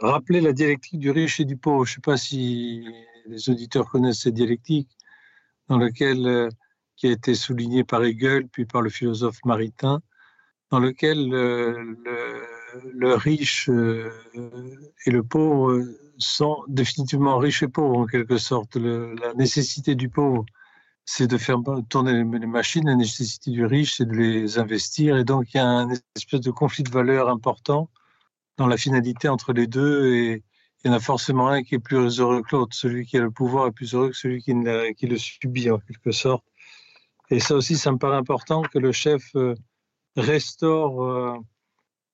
rappeler 0.00 0.40
la 0.40 0.52
dialectique 0.52 0.98
du 0.98 1.10
riche 1.10 1.40
et 1.40 1.44
du 1.44 1.56
pauvre. 1.56 1.84
Je 1.84 1.92
ne 1.92 1.94
sais 1.96 2.00
pas 2.00 2.16
si 2.16 2.86
les 3.26 3.50
auditeurs 3.50 3.88
connaissent 3.90 4.22
cette 4.22 4.34
dialectique, 4.34 4.88
dans 5.68 5.78
laquelle, 5.78 6.26
euh, 6.26 6.48
qui 6.96 7.08
a 7.08 7.12
été 7.12 7.34
soulignée 7.34 7.84
par 7.84 8.02
Hegel, 8.02 8.48
puis 8.48 8.64
par 8.64 8.82
le 8.82 8.90
philosophe 8.90 9.38
Maritain, 9.44 10.00
dans 10.70 10.80
lequel 10.80 11.32
euh, 11.32 11.96
le, 12.92 13.14
riche 13.14 13.68
et 13.68 15.10
le 15.10 15.22
pauvre 15.22 15.82
sont 16.18 16.62
définitivement 16.68 17.38
riches 17.38 17.62
et 17.62 17.68
pauvres 17.68 17.98
en 17.98 18.06
quelque 18.06 18.38
sorte. 18.38 18.76
la 18.76 19.34
nécessité 19.34 19.94
du 19.94 20.08
pauvre, 20.08 20.44
c'est 21.04 21.26
de 21.26 21.38
faire 21.38 21.58
tourner 21.88 22.12
les 22.12 22.24
machines, 22.24 22.86
la 22.86 22.96
nécessité 22.96 23.50
du 23.50 23.64
riche, 23.64 23.96
c'est 23.96 24.04
de 24.04 24.14
les 24.14 24.58
investir, 24.58 25.16
et 25.16 25.24
donc 25.24 25.54
il 25.54 25.56
y 25.56 25.60
a 25.60 25.66
un 25.66 25.90
espèce 26.16 26.40
de 26.40 26.50
conflit 26.50 26.82
de 26.82 26.90
valeurs 26.90 27.30
important 27.30 27.88
dans 28.58 28.66
la 28.66 28.76
finalité 28.76 29.28
entre 29.28 29.52
les 29.52 29.66
deux 29.66 30.12
et 30.12 30.42
il 30.84 30.88
y 30.88 30.94
en 30.94 30.96
a 30.96 31.00
forcément 31.00 31.48
un 31.48 31.62
qui 31.62 31.76
est 31.76 31.80
plus 31.80 32.20
heureux 32.20 32.42
que 32.42 32.54
l'autre. 32.54 32.76
Celui 32.76 33.06
qui 33.06 33.16
a 33.16 33.20
le 33.20 33.30
pouvoir 33.30 33.66
est 33.66 33.72
plus 33.72 33.94
heureux 33.94 34.10
que 34.10 34.16
celui 34.16 34.42
qui, 34.42 34.52
le 34.52 35.18
subit 35.18 35.70
en 35.70 35.78
quelque 35.78 36.12
sorte. 36.12 36.44
Et 37.30 37.40
ça 37.40 37.54
aussi, 37.54 37.76
ça 37.76 37.90
me 37.90 37.98
paraît 37.98 38.16
important 38.16 38.62
que 38.62 38.78
le 38.78 38.92
chef 38.92 39.34
euh, 39.34 39.54
restaure 40.16 41.02
euh, 41.02 41.36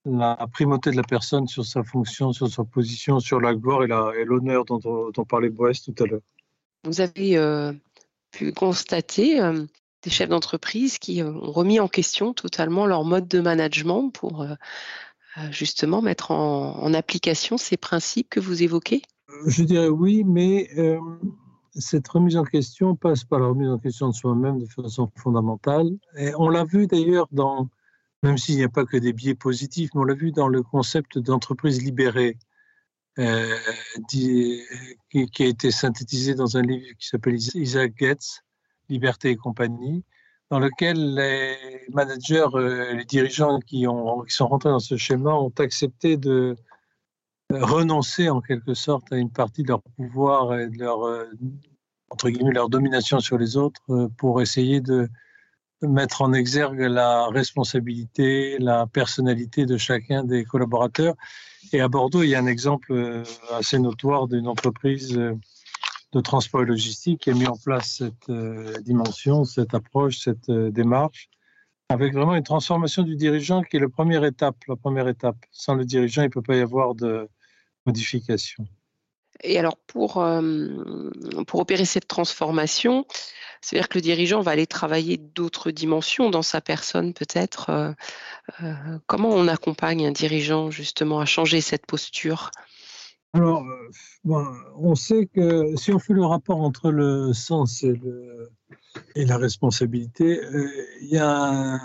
la 0.07 0.47
primauté 0.53 0.91
de 0.91 0.97
la 0.97 1.03
personne 1.03 1.47
sur 1.47 1.65
sa 1.65 1.83
fonction, 1.83 2.33
sur 2.33 2.49
sa 2.49 2.65
position, 2.65 3.21
sur 3.21 3.41
la 3.41 3.55
gloire 3.55 4.15
et 4.15 4.25
l'honneur 4.25 4.65
dont, 4.65 4.79
dont, 4.79 5.25
parlait 5.25 5.51
Boès 5.51 5.83
tout 5.83 5.95
à 6.03 6.07
l'heure. 6.07 6.21
Vous 6.85 7.01
avez 7.01 7.37
euh, 7.37 7.73
pu 8.31 8.53
constater 8.53 9.41
des 10.03 10.11
chefs 10.11 10.29
d'entreprise 10.29 10.99
qui 10.99 11.23
ont 11.23 11.41
remis 11.41 11.81
en 11.81 11.89
question 11.89 12.35
totalement 12.35 12.87
leur 12.87 13.05
mode 13.05 13.29
de 13.29 13.41
management 13.41 14.11
pour 14.11 14.47
justement 15.50 16.03
mettre 16.03 16.31
en, 16.31 16.95
application 16.95 17.57
ces 17.57 17.76
principes 17.76 18.29
que 18.31 18.41
vous 18.41 18.62
évoquez? 18.62 19.03
Je 19.47 19.64
dirais 19.64 19.88
oui, 19.88 20.23
mais 20.25 20.71
euh, 20.79 20.99
cette 21.75 22.07
remise 22.09 22.37
en 22.37 22.45
question 22.45 22.95
passe 22.95 23.25
par 23.25 23.41
la 23.41 23.47
remise 23.47 23.69
en 23.69 23.79
question 23.79 24.09
de 24.09 24.14
soi-même 24.14 24.61
de 24.61 24.67
façon 24.67 25.11
fondamentale. 25.17 25.91
Et 26.17 26.33
on 26.37 26.49
l'a 26.49 26.64
vu 26.64 26.87
d'ailleurs 26.87 27.29
dans, 27.33 27.69
même 28.23 28.38
s'il 28.38 28.57
n'y 28.57 28.64
a 28.64 28.69
pas 28.69 28.85
que 28.85 28.97
des 28.97 29.12
biais 29.12 29.35
positifs, 29.35 29.91
mais 29.95 30.00
on 30.00 30.05
l'a 30.05 30.14
vu 30.14 30.33
dans 30.33 30.49
le 30.49 30.62
concept 30.62 31.19
d'entreprise 31.19 31.83
libérée. 31.83 32.38
Euh, 33.21 33.57
qui, 34.09 34.61
a 35.14 35.45
été 35.45 35.71
synthétisé 35.71 36.35
dans 36.35 36.57
un 36.57 36.62
livre 36.62 36.97
qui 36.99 37.07
s'appelle 37.07 37.37
Isaac 37.37 37.93
Getz, 37.97 38.41
Liberté 38.88 39.31
et 39.31 39.37
compagnie, 39.37 40.03
dans 40.51 40.59
lequel 40.59 41.15
les 41.15 41.57
managers, 41.93 42.47
euh, 42.55 42.95
les 42.95 43.05
dirigeants 43.05 43.61
qui, 43.61 43.87
ont, 43.87 44.23
qui 44.23 44.35
sont 44.35 44.47
rentrés 44.47 44.71
dans 44.71 44.79
ce 44.79 44.97
schéma 44.97 45.33
ont 45.35 45.53
accepté 45.59 46.17
de 46.17 46.57
euh, 47.53 47.65
renoncer 47.65 48.29
en 48.29 48.41
quelque 48.41 48.75
sorte 48.75 49.13
à 49.13 49.17
une 49.17 49.31
partie 49.31 49.63
de 49.63 49.69
leur 49.69 49.83
pouvoir 49.97 50.59
et 50.59 50.69
de 50.69 50.79
leur, 50.79 51.07
euh, 51.07 51.25
entre 52.11 52.29
guillemets, 52.31 52.53
leur 52.53 52.69
domination 52.69 53.21
sur 53.21 53.39
les 53.39 53.57
autres 53.57 53.81
pour 54.17 54.43
essayer 54.43 54.81
de 54.81 55.09
mettre 55.83 56.23
en 56.23 56.33
exergue 56.33 56.81
la 56.81 57.27
responsabilité, 57.29 58.59
la 58.59 58.87
personnalité 58.87 59.67
de 59.67 59.77
chacun 59.77 60.25
des 60.25 60.45
collaborateurs. 60.45 61.15
Et 61.73 61.81
à 61.81 61.89
Bordeaux, 61.89 62.23
il 62.23 62.31
y 62.31 62.35
a 62.35 62.39
un 62.39 62.47
exemple 62.47 63.23
assez 63.51 63.79
notoire 63.79 64.29
d'une 64.29 64.47
entreprise 64.47 65.19
de 66.14 66.21
transport 66.21 66.62
et 66.62 66.66
logistique 66.66 67.23
qui 67.23 67.30
a 67.30 67.35
mis 67.35 67.47
en 67.47 67.56
place 67.56 67.97
cette 67.99 68.30
euh, 68.30 68.78
dimension, 68.80 69.44
cette 69.44 69.75
approche, 69.75 70.18
cette 70.18 70.49
euh, 70.49 70.71
démarche, 70.71 71.28
avec 71.88 72.14
vraiment 72.14 72.35
une 72.35 72.44
transformation 72.44 73.02
du 73.02 73.16
dirigeant 73.16 73.62
qui 73.62 73.76
est 73.76 73.80
la 73.80 73.88
première 73.88 74.25
étape. 74.25 74.56
La 74.68 74.76
première 74.76 75.09
étape. 75.09 75.37
Sans 75.50 75.75
le 75.75 75.85
dirigeant, 75.85 76.23
il 76.23 76.26
ne 76.26 76.30
peut 76.30 76.42
pas 76.42 76.56
y 76.56 76.61
avoir 76.61 76.94
de 76.94 77.28
modification. 77.85 78.64
Et 79.42 79.59
alors, 79.59 79.76
pour, 79.76 80.23
euh, 80.23 81.11
pour 81.47 81.61
opérer 81.61 81.85
cette 81.85 82.06
transformation, 82.06 83.04
c'est-à-dire 83.61 83.88
que 83.88 83.99
le 83.99 84.02
dirigeant 84.02 84.40
va 84.40 84.52
aller 84.52 84.66
travailler 84.66 85.16
d'autres 85.16 85.73
dimensions 85.73 86.30
dans 86.30 86.42
sa 86.42 86.61
personne, 86.61 87.12
peut-être. 87.12 87.94
comment 89.06 89.30
on 89.30 89.49
accompagne 89.49 90.06
un 90.06 90.12
dirigeant 90.12 90.71
justement 90.71 91.18
à 91.18 91.25
changer 91.25 91.61
cette 91.61 91.87
posture? 91.87 92.50
Alors, 93.35 93.64
euh, 93.67 94.43
on 94.76 94.95
sait 94.95 95.26
que 95.26 95.75
si 95.75 95.93
on 95.93 95.99
fait 95.99 96.12
le 96.12 96.25
rapport 96.25 96.61
entre 96.61 96.93
le 96.93 97.33
sens 97.33 97.83
et, 97.83 98.00
la 99.17 99.37
responsabilité, 99.38 100.41
euh, 100.45 100.71
il 101.00 101.09
y 101.09 101.19
a 101.19 101.75
un, 101.75 101.81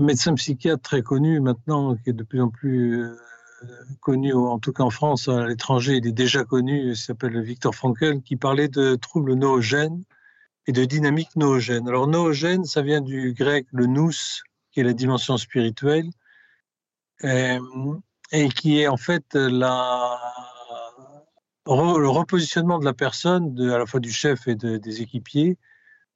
médecin 0.00 0.34
psychiatre 0.34 0.82
très 0.82 1.02
connu 1.02 1.38
maintenant, 1.38 1.94
qui 1.94 2.10
est 2.10 2.12
de 2.12 2.24
plus 2.24 2.42
en 2.42 2.48
plus 2.48 3.04
euh, 3.04 3.14
connu, 4.00 4.34
en 4.34 4.58
tout 4.58 4.72
cas 4.72 4.82
en 4.82 4.90
France, 4.90 5.28
à 5.28 5.46
l'étranger, 5.46 5.98
il 5.98 6.08
est 6.08 6.12
déjà 6.12 6.42
connu, 6.42 6.90
il 6.90 6.96
s'appelle 6.96 7.40
Victor 7.40 7.72
Frankl, 7.72 8.20
qui 8.22 8.34
parlait 8.34 8.66
de 8.66 8.96
troubles 8.96 9.34
noogènes 9.34 10.02
et 10.66 10.72
de 10.72 10.84
dynamique 10.84 11.36
noogène. 11.36 11.86
Alors, 11.88 12.08
noogène, 12.08 12.64
ça 12.64 12.82
vient 12.82 13.00
du 13.00 13.32
grec 13.32 13.68
le 13.70 13.86
nous, 13.86 14.10
qui 14.72 14.80
est 14.80 14.84
la 14.84 14.92
dimension 14.92 15.36
spirituelle, 15.36 16.10
et 17.22 18.48
qui 18.48 18.80
est 18.80 18.88
en 18.88 18.96
fait 18.96 19.34
la 19.34 20.18
le 21.66 22.08
repositionnement 22.08 22.78
de 22.78 22.84
la 22.84 22.94
personne, 22.94 23.54
de, 23.54 23.70
à 23.70 23.78
la 23.78 23.86
fois 23.86 24.00
du 24.00 24.12
chef 24.12 24.46
et 24.48 24.54
des 24.54 25.02
équipiers, 25.02 25.58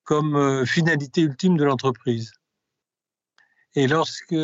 comme 0.04 0.36
euh, 0.36 0.64
finalité 0.64 1.22
ultime 1.22 1.56
de 1.56 1.64
l'entreprise. 1.64 2.32
Et 3.74 3.86
lorsque 3.86 4.34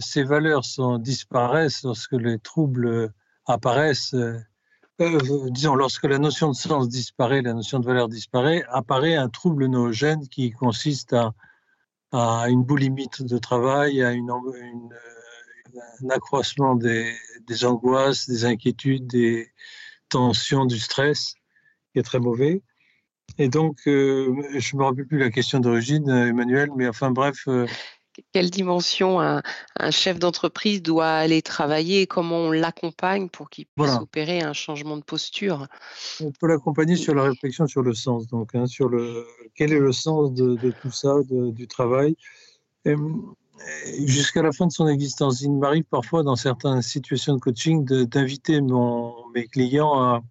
ces 0.00 0.22
valeurs 0.22 0.64
sont, 0.64 0.98
disparaissent, 0.98 1.82
lorsque 1.84 2.12
les 2.12 2.38
troubles 2.38 3.12
apparaissent, 3.46 4.14
euh, 4.14 4.38
euh, 5.00 5.50
disons, 5.50 5.74
lorsque 5.74 6.04
la 6.04 6.18
notion 6.18 6.48
de 6.48 6.56
sens 6.56 6.88
disparaît, 6.88 7.42
la 7.42 7.54
notion 7.54 7.80
de 7.80 7.86
valeur 7.86 8.08
disparaît, 8.08 8.64
apparaît 8.68 9.14
un 9.14 9.28
trouble 9.28 9.66
noogène 9.66 10.26
qui 10.28 10.50
consiste 10.50 11.12
à, 11.12 11.34
à 12.12 12.46
une 12.48 12.64
boulimie 12.64 13.08
de 13.18 13.38
travail, 13.38 14.02
à 14.02 14.12
une, 14.12 14.30
un 14.30 16.10
accroissement 16.10 16.74
des, 16.74 17.14
des, 17.46 17.64
angoisses, 17.64 18.28
des 18.28 18.44
inquiétudes, 18.44 19.06
des 19.06 19.50
tensions, 20.10 20.66
du 20.66 20.78
stress, 20.78 21.34
qui 21.92 22.00
est 22.00 22.02
très 22.02 22.20
mauvais. 22.20 22.62
Et 23.38 23.48
donc, 23.48 23.78
je 23.86 24.28
ne 24.30 24.78
me 24.78 24.84
rappelle 24.84 25.06
plus 25.06 25.18
la 25.18 25.30
question 25.30 25.60
d'origine, 25.60 26.08
Emmanuel, 26.10 26.70
mais 26.76 26.88
enfin 26.88 27.10
bref, 27.10 27.46
quelle 28.32 28.50
dimension 28.50 29.20
un, 29.20 29.42
chef 29.90 30.18
d'entreprise 30.18 30.82
doit 30.82 31.10
aller 31.10 31.42
travailler 31.42 32.02
et 32.02 32.06
comment 32.06 32.38
on 32.38 32.50
l'accompagne 32.50 33.28
pour 33.28 33.50
qu'il 33.50 33.66
puisse 33.66 33.94
opérer 33.94 34.42
un 34.42 34.52
changement 34.52 34.96
de 34.96 35.02
posture? 35.02 35.66
On 36.20 36.32
peut 36.32 36.46
l'accompagner 36.46 36.96
sur 36.96 37.14
la 37.14 37.22
réflexion 37.24 37.66
sur 37.66 37.82
le 37.82 37.94
sens, 37.94 38.26
donc 38.26 38.54
hein, 38.54 38.66
sur 38.66 38.88
le 38.88 39.26
quel 39.54 39.72
est 39.72 39.78
le 39.78 39.92
sens 39.92 40.32
de, 40.32 40.70
tout 40.82 40.90
ça, 40.90 41.14
du 41.28 41.66
travail. 41.66 42.16
Jusqu'à 44.04 44.42
la 44.42 44.52
fin 44.52 44.66
de 44.66 44.72
son 44.72 44.88
existence, 44.88 45.42
il 45.42 45.52
m'arrive 45.52 45.84
parfois 45.84 46.22
dans 46.22 46.36
certaines 46.36 46.82
situations 46.82 47.34
de 47.34 47.40
coaching 47.40 47.84
d'inviter 47.84 48.60
mes 49.34 49.46
clients 49.46 50.22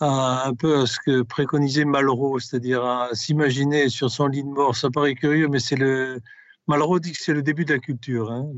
à, 0.00 0.46
un 0.46 0.54
peu 0.54 0.80
à 0.80 0.86
ce 0.86 0.98
que 1.04 1.22
préconisait 1.22 1.84
Malraux, 1.84 2.38
c'est-à-dire 2.38 2.84
à 2.84 3.08
s'imaginer 3.14 3.88
sur 3.88 4.10
son 4.10 4.26
lit 4.26 4.44
de 4.44 4.48
mort. 4.48 4.76
Ça 4.76 4.90
paraît 4.90 5.14
curieux, 5.14 5.48
mais 5.48 5.58
c'est 5.58 5.76
le, 5.76 6.20
Malraux 6.66 7.00
dit 7.00 7.12
que 7.12 7.20
c'est 7.20 7.32
le 7.32 7.42
début 7.42 7.64
de 7.64 7.72
la 7.72 7.80
culture. 7.80 8.30
Hein. 8.30 8.50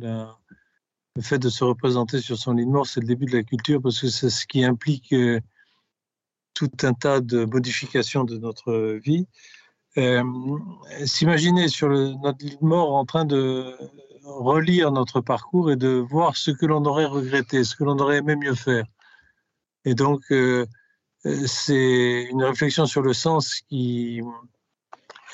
le 1.17 1.23
fait 1.23 1.39
de 1.39 1.49
se 1.49 1.65
représenter 1.65 2.21
sur 2.21 2.37
son 2.37 2.53
lit 2.53 2.67
de 2.67 2.71
mort, 2.71 2.87
c'est 2.87 3.01
le 3.01 3.07
début 3.07 3.27
de 3.27 3.37
la 3.37 3.45
culture 3.45 3.81
parce 3.81 4.01
que 4.01 4.09
c'est 4.09 4.31
ce 4.31 4.47
qui 4.47 4.65
implique 4.65 5.13
euh, 5.13 5.41
tout 6.55 6.71
un 6.83 6.93
tas 6.93 7.21
de 7.21 7.45
modifications 7.45 8.25
de 8.25 8.37
notre 8.37 8.99
vie. 9.03 9.27
Euh, 9.99 10.23
s'imaginer 11.05 11.69
sur 11.69 11.89
notre 11.89 12.45
lit 12.45 12.57
de 12.61 12.65
mort 12.65 12.95
en 12.95 13.05
train 13.05 13.25
de 13.25 13.75
relire 14.23 14.93
notre 14.93 15.21
parcours 15.21 15.73
et 15.73 15.77
de 15.77 15.89
voir 15.89 16.37
ce 16.37 16.53
que 16.53 16.65
l'on 16.65 16.85
aurait 16.85 17.07
regretté, 17.07 17.65
ce 17.65 17.75
que 17.75 17.83
l'on 17.83 17.99
aurait 17.99 18.19
aimé 18.19 18.37
mieux 18.37 18.55
faire. 18.55 18.85
Et 19.85 19.95
donc, 19.95 20.23
euh, 20.31 20.67
c'est 21.25 22.29
une 22.31 22.45
réflexion 22.45 22.87
sur 22.87 23.03
le 23.03 23.13
sens 23.13 23.61
qui, 23.69 24.23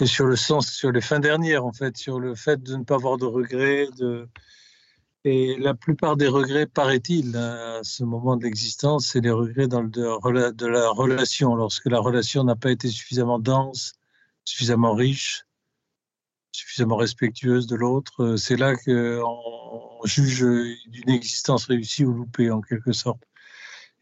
et 0.01 0.07
sur 0.07 0.27
le 0.27 0.37
sens, 0.37 0.69
sur 0.69 0.91
les 0.91 1.01
fins 1.01 1.21
dernières, 1.21 1.65
en 1.65 1.73
fait, 1.73 1.97
sur 1.97 2.21
le 2.21 2.35
fait 2.35 2.63
de 2.63 2.77
ne 2.77 2.85
pas 2.85 2.95
avoir 2.95 3.19
de 3.19 3.27
regrets. 3.27 3.89
Et 5.25 5.57
la 5.59 5.75
plupart 5.75 6.17
des 6.17 6.29
regrets, 6.29 6.67
paraît-il, 6.67 7.37
à 7.37 7.81
ce 7.83 8.05
moment 8.05 8.37
de 8.37 8.45
l'existence, 8.45 9.09
c'est 9.09 9.21
les 9.21 9.31
regrets 9.31 9.69
dans 9.69 9.83
le, 9.83 10.53
de, 10.53 10.67
la 10.67 10.89
relation, 10.91 11.55
lorsque 11.57 11.87
la 11.87 11.99
relation 11.99 12.45
n'a 12.45 12.57
pas 12.57 12.71
été 12.71 12.89
suffisamment 12.89 13.39
dense, 13.39 13.95
suffisamment 14.47 14.95
riche, 14.95 15.45
suffisamment 16.53 16.97
respectueuse 16.97 17.67
de 17.67 17.77
l'autre. 17.77 18.37
C'est 18.37 18.57
là 18.57 18.75
qu'on 18.77 20.01
juge 20.05 20.41
d'une 20.87 21.11
existence 21.11 21.67
réussie 21.67 22.07
ou 22.07 22.15
loupée, 22.15 22.51
en 22.51 22.63
quelque 22.63 22.93
sorte. 22.93 23.23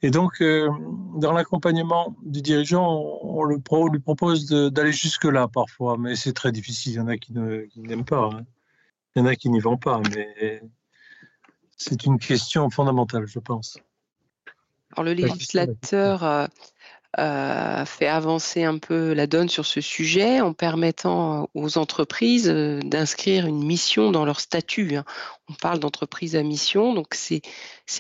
Et 0.03 0.11
donc, 0.11 0.43
euh, 0.43 0.69
dans 1.17 1.33
l'accompagnement 1.33 2.15
du 2.23 2.43
dirigeant, 2.43 2.87
on, 3.23 3.43
le 3.43 3.57
lui 3.91 4.01
propose 4.01 4.47
d'aller 4.47 4.93
jusque-là 4.93 5.49
parfois, 5.49 5.97
mais 5.97 6.15
c'est 6.15 6.35
très 6.35 6.53
difficile. 6.53 6.93
Il 6.93 6.97
y 6.97 7.01
en 7.01 7.09
a 7.09 7.17
qui 7.17 7.33
n'aiment 7.33 8.05
pas. 8.05 8.29
Hein. 8.33 8.45
Il 9.17 9.21
y 9.21 9.23
en 9.23 9.27
a 9.27 9.35
qui 9.35 9.49
n'y 9.49 9.61
vont 9.61 9.79
pas, 9.79 10.03
mais 10.15 10.61
c'est 11.77 12.05
une 12.05 12.19
question 12.19 12.69
fondamentale, 12.69 13.27
je 13.27 13.39
pense. 13.39 13.79
Alors, 14.93 15.05
le 15.05 15.15
législateur 15.15 16.51
euh, 17.19 17.85
fait 17.85 18.09
avancer 18.09 18.65
un 18.65 18.79
peu 18.79 19.13
la 19.13 19.29
donne 19.29 19.49
sur 19.49 19.67
ce 19.67 19.81
sujet 19.81 20.41
en 20.41 20.53
permettant 20.53 21.49
aux 21.55 21.79
entreprises 21.79 22.49
euh, 22.49 22.81
d'inscrire 22.81 23.47
une 23.47 23.65
mission 23.65 24.11
dans 24.11 24.25
leur 24.25 24.41
statut. 24.41 24.97
Hein. 24.97 25.05
On 25.49 25.53
parle 25.55 25.79
d'entreprise 25.79 26.35
à 26.35 26.43
mission, 26.43 26.93
donc 26.93 27.15
c'est 27.15 27.43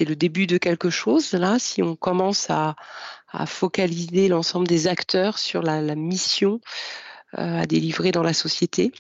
le 0.00 0.16
début 0.16 0.48
de 0.48 0.58
quelque 0.58 0.90
chose. 0.90 1.32
Là, 1.32 1.58
si 1.58 1.82
on 1.82 1.94
commence 1.96 2.50
à, 2.50 2.74
focaliser 3.46 4.28
l'ensemble 4.28 4.68
des 4.68 4.86
acteurs 4.86 5.38
sur 5.38 5.60
la, 5.60 5.80
mission 5.96 6.60
euh, 7.36 7.62
à 7.62 7.66
délivrer 7.66 8.12
dans 8.12 8.22
la 8.22 8.32
société. 8.32 8.92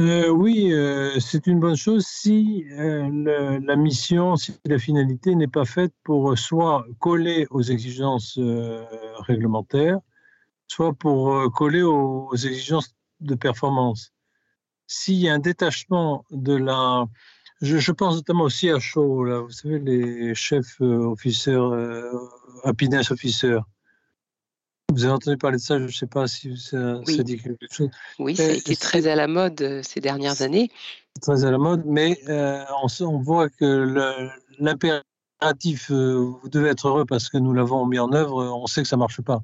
Euh, 0.00 0.28
oui, 0.28 0.72
euh, 0.72 1.20
c'est 1.20 1.46
une 1.46 1.60
bonne 1.60 1.76
chose 1.76 2.04
si 2.04 2.64
euh, 2.72 3.60
la 3.64 3.76
mission, 3.76 4.34
si 4.34 4.52
la 4.64 4.78
finalité 4.78 5.36
n'est 5.36 5.46
pas 5.46 5.64
faite 5.64 5.92
pour 6.02 6.36
soit 6.36 6.84
coller 6.98 7.46
aux 7.50 7.62
exigences 7.62 8.38
réglementaires, 9.20 10.00
soit 10.66 10.94
pour 10.94 11.52
coller 11.52 11.82
aux, 11.82 12.34
exigences 12.34 12.96
de 13.20 13.36
performance. 13.36 14.12
S'il 14.88 15.16
y 15.16 15.28
a 15.28 15.34
un 15.34 15.38
détachement 15.38 16.24
de 16.30 16.54
la... 16.54 17.06
Je, 17.62 17.92
pense 17.92 18.16
notamment 18.16 18.44
aussi 18.44 18.70
à 18.70 18.80
chaud, 18.80 19.24
là, 19.24 19.40
vous 19.40 19.50
savez, 19.50 19.78
les 19.78 20.34
chefs 20.34 20.80
officiers, 20.80 21.56
happiness 22.64 23.10
officers. 23.12 23.60
Vous 24.92 25.04
avez 25.04 25.14
entendu 25.14 25.36
parler 25.38 25.56
de 25.56 25.62
ça, 25.62 25.78
je 25.78 25.84
ne 25.84 25.90
sais 25.90 26.06
pas 26.06 26.26
si 26.26 26.56
ça, 26.56 27.00
dit 27.04 27.38
quelque 27.38 27.66
chose. 27.70 27.88
Oui, 28.18 28.36
ça 28.36 28.44
a 28.44 28.50
été 28.50 28.76
très 28.76 29.06
à 29.06 29.16
la 29.16 29.26
mode 29.26 29.60
euh, 29.62 29.82
ces 29.82 30.00
dernières 30.00 30.42
années. 30.42 30.70
Très 31.22 31.44
à 31.44 31.50
la 31.50 31.58
mode, 31.58 31.84
mais 31.86 32.20
euh, 32.28 32.62
on, 33.00 33.18
voit 33.18 33.48
que 33.48 34.32
l'impératif, 34.58 35.90
euh, 35.90 36.32
vous 36.40 36.48
devez 36.48 36.68
être 36.68 36.88
heureux 36.88 37.06
parce 37.06 37.30
que 37.30 37.38
nous 37.38 37.54
l'avons 37.54 37.86
mis 37.86 37.98
en 37.98 38.12
œuvre, 38.12 38.44
on 38.44 38.66
sait 38.66 38.82
que 38.82 38.88
ça 38.88 38.96
ne 38.96 39.00
marche 39.00 39.22
pas. 39.22 39.42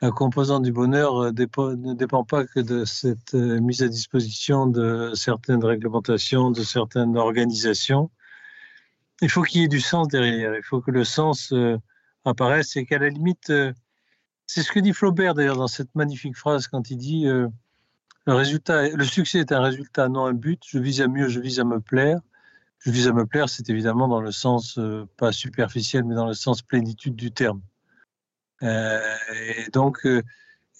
La 0.00 0.12
composante 0.12 0.62
du 0.62 0.72
bonheur 0.72 1.24
ne 1.24 1.92
dépend 1.92 2.24
pas 2.24 2.46
que 2.46 2.60
de 2.60 2.84
cette 2.84 3.34
mise 3.34 3.82
à 3.82 3.88
disposition 3.88 4.66
de 4.68 5.10
certaines 5.14 5.64
réglementations, 5.64 6.52
de 6.52 6.62
certaines 6.62 7.16
organisations. 7.16 8.10
Il 9.22 9.28
faut 9.28 9.42
qu'il 9.42 9.62
y 9.62 9.64
ait 9.64 9.68
du 9.68 9.80
sens 9.80 10.06
derrière, 10.06 10.54
il 10.54 10.62
faut 10.62 10.80
que 10.80 10.92
le 10.92 11.02
sens 11.02 11.52
apparaisse 12.24 12.76
et 12.76 12.86
qu'à 12.86 12.98
la 12.98 13.08
limite, 13.08 13.52
c'est 14.48 14.62
ce 14.62 14.72
que 14.72 14.80
dit 14.80 14.94
Flaubert 14.94 15.34
d'ailleurs 15.34 15.58
dans 15.58 15.68
cette 15.68 15.94
magnifique 15.94 16.36
phrase 16.36 16.68
quand 16.68 16.90
il 16.90 16.96
dit 16.96 17.26
euh, 17.26 17.48
le, 18.26 18.34
résultat, 18.34 18.88
le 18.88 19.04
succès 19.04 19.40
est 19.40 19.52
un 19.52 19.60
résultat, 19.60 20.08
non 20.08 20.24
un 20.24 20.32
but. 20.32 20.62
Je 20.66 20.78
vise 20.78 21.02
à 21.02 21.06
mieux, 21.06 21.28
je 21.28 21.38
vise 21.38 21.60
à 21.60 21.64
me 21.64 21.80
plaire. 21.80 22.20
Je 22.78 22.90
vise 22.90 23.08
à 23.08 23.12
me 23.12 23.26
plaire, 23.26 23.48
c'est 23.48 23.68
évidemment 23.68 24.08
dans 24.08 24.22
le 24.22 24.32
sens 24.32 24.78
euh, 24.78 25.06
pas 25.18 25.32
superficiel, 25.32 26.04
mais 26.04 26.14
dans 26.14 26.26
le 26.26 26.32
sens 26.32 26.62
plénitude 26.62 27.14
du 27.14 27.30
terme. 27.30 27.60
Euh, 28.62 29.00
et 29.34 29.68
donc, 29.70 30.06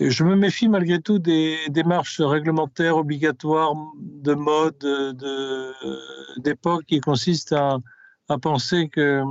je 0.01 0.25
me 0.25 0.35
méfie 0.35 0.69
malgré 0.69 1.01
tout 1.01 1.19
des 1.19 1.59
démarches 1.69 2.21
réglementaires 2.21 2.97
obligatoires 2.97 3.75
de 4.01 4.33
mode, 4.33 4.79
d'époque, 6.39 6.87
qui 6.87 7.01
consistent 7.01 7.53
à, 7.53 7.79
à 8.29 8.39
penser 8.39 8.89
que 8.89 9.23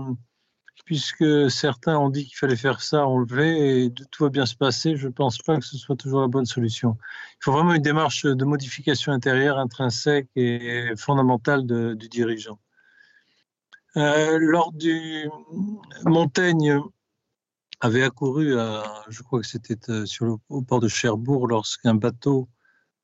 puisque 0.87 1.51
certains 1.51 1.97
ont 1.97 2.09
dit 2.09 2.25
qu'il 2.25 2.37
fallait 2.37 2.55
faire 2.55 2.81
ça, 2.81 3.05
on 3.05 3.19
le 3.19 3.27
et 3.43 3.93
tout 4.09 4.23
va 4.23 4.29
bien 4.29 4.45
se 4.45 4.55
passer, 4.55 4.95
je 4.95 5.07
ne 5.07 5.11
pense 5.11 5.37
pas 5.39 5.57
que 5.57 5.65
ce 5.65 5.77
soit 5.77 5.97
toujours 5.97 6.21
la 6.21 6.29
bonne 6.29 6.45
solution. 6.45 6.97
Il 7.33 7.43
faut 7.43 7.51
vraiment 7.51 7.73
une 7.73 7.81
démarche 7.81 8.25
de 8.25 8.45
modification 8.45 9.11
intérieure 9.11 9.57
intrinsèque 9.59 10.29
et 10.37 10.93
fondamentale 10.95 11.67
du 11.97 12.07
dirigeant. 12.07 12.57
Euh, 13.97 14.37
lors 14.39 14.71
du 14.71 15.29
Montaigne 16.05 16.79
avait 17.81 18.03
accouru, 18.03 18.53
je 19.09 19.23
crois 19.23 19.41
que 19.41 19.47
c'était 19.47 19.91
euh, 19.91 20.05
au 20.47 20.61
port 20.61 20.79
de 20.79 20.87
Cherbourg, 20.87 21.49
lorsqu'un 21.49 21.95
bateau 21.95 22.47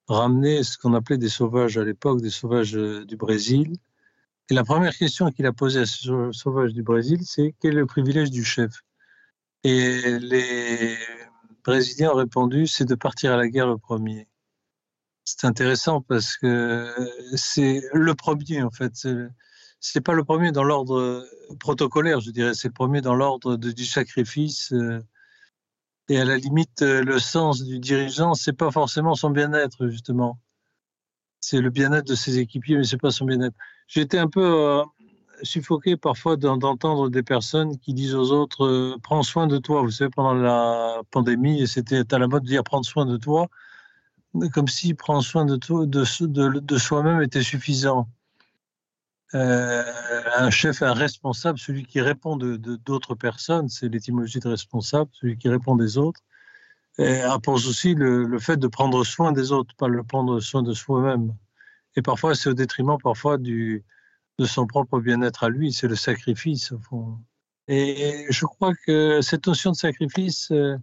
ramenait 0.08 0.64
ce 0.64 0.78
qu'on 0.78 0.94
appelait 0.94 1.18
des 1.18 1.28
sauvages 1.28 1.78
à 1.78 1.84
l'époque, 1.84 2.22
des 2.22 2.30
sauvages 2.30 2.78
euh, 2.78 3.04
du 3.04 3.18
Brésil, 3.18 3.74
et 4.50 4.54
la 4.54 4.64
première 4.64 4.96
question 4.96 5.32
qu'il 5.32 5.46
a 5.46 5.54
posée 5.54 5.82
à 5.82 5.86
ce 5.86 6.32
sauvage 6.32 6.74
du 6.74 6.84
Brésil, 6.84 7.20
c'est 7.24 7.56
quel 7.60 7.74
est 7.74 7.80
le 7.80 7.86
privilège 7.86 8.32
du 8.32 8.44
chef? 8.44 8.72
Et 9.64 10.20
les 10.20 10.98
Brésiliens 11.64 12.12
ont 12.12 12.16
répondu, 12.16 12.68
c'est 12.68 12.86
de 12.86 12.96
partir 12.96 13.32
à 13.32 13.38
la 13.38 13.48
guerre 13.48 13.68
le 13.68 13.78
premier. 13.78 14.28
C'est 15.24 15.46
intéressant 15.46 16.02
parce 16.02 16.36
que 16.36 16.94
c'est 17.36 17.82
le 17.94 18.14
premier, 18.14 18.62
en 18.62 18.72
fait. 18.72 19.08
C'est 19.80 20.02
pas 20.02 20.14
le 20.14 20.26
premier 20.26 20.52
dans 20.52 20.66
l'ordre 20.66 21.26
protocolaire, 21.60 22.20
je 22.20 22.32
dirais. 22.32 22.54
C'est 22.54 22.68
le 22.68 22.74
premier 22.74 23.00
dans 23.00 23.16
l'ordre 23.16 23.56
du 23.56 23.86
sacrifice. 23.86 24.74
Et 26.10 26.20
à 26.20 26.26
la 26.26 26.36
limite, 26.36 26.82
le 26.82 27.20
sens 27.20 27.64
du 27.64 27.80
dirigeant, 27.80 28.34
c'est 28.34 28.52
pas 28.52 28.72
forcément 28.72 29.16
son 29.16 29.30
bien-être, 29.30 29.88
justement. 29.88 30.42
C'est 31.40 31.62
le 31.62 31.70
bien-être 31.70 32.08
de 32.08 32.16
ses 32.16 32.40
équipiers, 32.40 32.76
mais 32.76 32.84
c'est 32.84 32.98
pas 32.98 33.12
son 33.12 33.24
bien-être. 33.26 33.56
J'étais 33.88 34.18
un 34.18 34.28
peu 34.28 34.44
euh, 34.44 34.84
suffoqué 35.44 35.98
parfois 35.98 36.38
d'entendre 36.38 37.10
des 37.10 37.24
personnes 37.24 37.78
qui 37.80 37.94
disent 37.94 38.16
aux 38.16 38.32
autres 38.32 38.66
euh, 38.66 38.98
Prends 39.02 39.24
soin 39.24 39.48
de 39.48 39.58
toi. 39.58 39.82
Vous 39.82 39.92
savez, 39.92 40.10
pendant 40.10 40.34
la 40.34 41.02
pandémie, 41.12 41.68
c'était 41.68 42.14
à 42.14 42.20
la 42.20 42.28
mode 42.28 42.44
de 42.44 42.48
dire 42.48 42.64
Prendre 42.64 42.86
soin 42.86 43.06
de 43.06 43.18
toi, 43.18 43.48
comme 44.54 44.68
si 44.68 44.94
prendre 44.94 45.24
soin 45.24 45.46
de, 45.46 45.58
de, 45.86 46.78
soi-même 46.78 47.22
était 47.22 47.44
suffisant. 47.44 48.08
Euh, 49.36 49.84
un 50.38 50.52
chef, 50.52 50.84
un 50.84 50.94
responsable, 50.94 51.58
celui 51.58 51.86
qui 51.86 52.02
répond 52.02 52.38
d'autres 52.38 53.16
personnes, 53.16 53.68
c'est 53.68 53.90
l'étymologie 53.90 54.40
de 54.40 54.48
responsable, 54.48 55.10
celui 55.14 55.38
qui 55.38 55.50
répond 55.50 55.76
des 55.76 55.98
autres, 55.98 56.22
impose 57.00 57.68
aussi 57.68 57.96
le, 57.96 58.26
le, 58.26 58.40
fait 58.40 58.58
de 58.58 58.68
prendre 58.68 59.04
soin 59.04 59.32
des 59.32 59.52
autres, 59.52 59.74
pas 59.76 59.88
le 59.88 60.04
prendre 60.04 60.40
soin 60.40 60.62
de 60.62 60.74
soi-même. 60.74 61.34
Et 61.96 62.02
parfois, 62.02 62.36
c'est 62.36 62.50
au 62.50 62.54
détriment 62.54 62.98
parfois 63.02 63.38
du, 63.38 63.84
de 64.40 64.46
son 64.46 64.68
propre 64.68 65.00
bien-être 65.00 65.44
à 65.44 65.50
lui. 65.50 65.72
C'est 65.72 65.88
le 65.88 65.96
sacrifice, 65.96 66.72
au 66.72 66.80
fond. 66.80 67.18
Et 67.68 68.26
je 68.30 68.46
crois 68.46 68.74
que 68.86 69.22
cette 69.22 69.48
notion 69.48 69.72
de 69.72 69.76
sacrifice, 69.76 70.52
euh, 70.52 70.76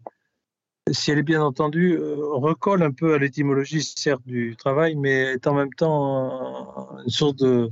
si 0.90 1.10
elle 1.10 1.18
est 1.18 1.22
bien 1.22 1.42
entendue, 1.42 1.94
euh, 1.94 2.16
recolle 2.18 2.82
un 2.82 2.92
peu 2.92 3.14
à 3.14 3.18
l'étymologie, 3.18 3.82
certes, 3.82 4.22
du 4.24 4.56
travail, 4.56 4.96
mais 4.96 5.34
est 5.34 5.46
en 5.46 5.54
même 5.54 5.72
temps 5.74 6.88
une 7.04 7.10
sorte 7.10 7.36
de, 7.36 7.68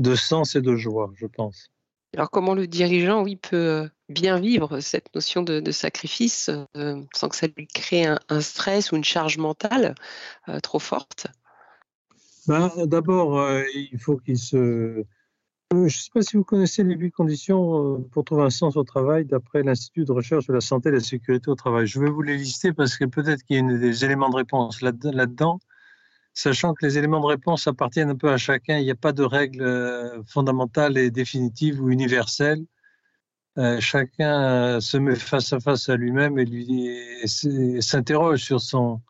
de 0.00 0.14
sens 0.14 0.56
et 0.56 0.62
de 0.62 0.76
joie, 0.76 1.12
je 1.16 1.26
pense. 1.26 1.68
Alors 2.14 2.30
comment 2.30 2.54
le 2.54 2.66
dirigeant, 2.66 3.22
oui, 3.22 3.36
peut 3.36 3.56
euh, 3.56 3.88
bien 4.08 4.40
vivre 4.40 4.80
cette 4.80 5.14
notion 5.14 5.42
de, 5.42 5.70
sacrifice 5.70 6.50
sans 7.14 7.28
que 7.28 7.36
ça 7.36 7.46
lui 7.54 7.68
crée 7.68 8.06
un, 8.06 8.40
stress 8.40 8.90
ou 8.92 8.96
une 8.96 9.04
charge 9.04 9.38
mentale 9.38 9.94
trop 10.62 10.80
forte? 10.80 11.28
Ben, 12.46 12.70
D'abord, 12.86 13.42
il 13.74 13.98
faut 13.98 14.16
qu'il 14.16 14.38
se 14.38 15.04
euh, 15.72 15.86
je 15.88 15.96
ne 15.96 16.00
sais 16.02 16.10
pas 16.12 16.22
si 16.22 16.36
vous 16.36 16.42
connaissez 16.42 16.82
les 16.82 16.96
huit 16.96 17.12
conditions 17.12 17.94
euh, 17.94 17.98
pour 18.10 18.24
trouver 18.24 18.42
un 18.42 18.50
sens 18.50 18.76
au 18.76 18.82
travail 18.82 19.24
d'après 19.24 19.62
l'Institut 19.62 20.04
de 20.04 20.10
recherche 20.10 20.46
de 20.48 20.52
la 20.52 20.60
santé 20.60 20.88
et 20.88 20.92
la 20.92 21.00
sécurité 21.00 21.48
au 21.48 21.54
travail. 21.54 21.86
Je 21.86 22.00
vais 22.00 22.10
vous 22.10 22.22
les 22.22 22.36
lister 22.36 22.72
parce 22.72 22.96
que 22.96 23.04
peut-être 23.04 23.44
qu'il 23.44 23.56
y 23.56 23.60
a 23.60 23.78
des 23.78 24.04
éléments 24.04 24.30
de 24.30 24.36
réponse 24.36 24.82
là-dedans, 24.82 25.60
sachant 26.34 26.74
que 26.74 26.84
les 26.84 26.98
éléments 26.98 27.20
de 27.20 27.26
réponse 27.26 27.68
appartiennent 27.68 28.10
un 28.10 28.16
peu 28.16 28.30
à 28.32 28.36
chacun. 28.36 28.78
Il 28.78 28.84
n'y 28.84 28.90
a 28.90 28.96
pas 28.96 29.12
de 29.12 29.22
règle 29.22 29.62
euh, 29.62 30.22
fondamentale 30.24 30.98
et 30.98 31.12
définitive 31.12 31.80
ou 31.80 31.90
universelle. 31.90 32.64
chacun 33.78 34.80
se 34.80 34.96
met 34.96 35.14
face 35.16 35.52
à 35.52 35.60
face 35.60 35.88
à 35.88 35.96
lui-même 35.96 36.38
et, 36.38 37.26
s'interroge 37.26 38.42
sur, 38.42 38.60
son, 38.60 39.00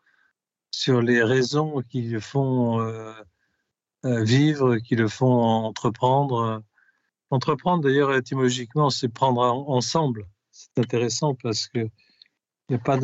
sur 0.71 1.01
les 1.01 1.21
raisons 1.21 1.81
qui 1.89 2.01
le 2.03 2.19
font 2.19 2.81
euh, 2.81 3.13
vivre, 4.23 4.77
qui 4.77 4.95
le 4.95 5.07
font 5.07 5.41
entreprendre. 5.41 6.63
Entreprendre, 7.29 7.83
d'ailleurs, 7.83 8.13
étymologiquement, 8.13 8.89
c'est 8.89 9.09
prendre 9.09 9.41
ensemble. 9.41 10.27
C'est 10.51 10.79
intéressant 10.79 11.35
parce 11.35 11.67
qu'il 11.67 11.89
n'y 12.69 12.75
a 12.75 12.79
pas 12.79 12.97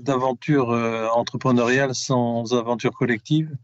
d'aventure 0.00 0.70
euh, 0.70 1.08
entrepreneuriale 1.08 1.94
sans 1.94 2.52
aventure 2.54 2.92
collective 2.92 3.56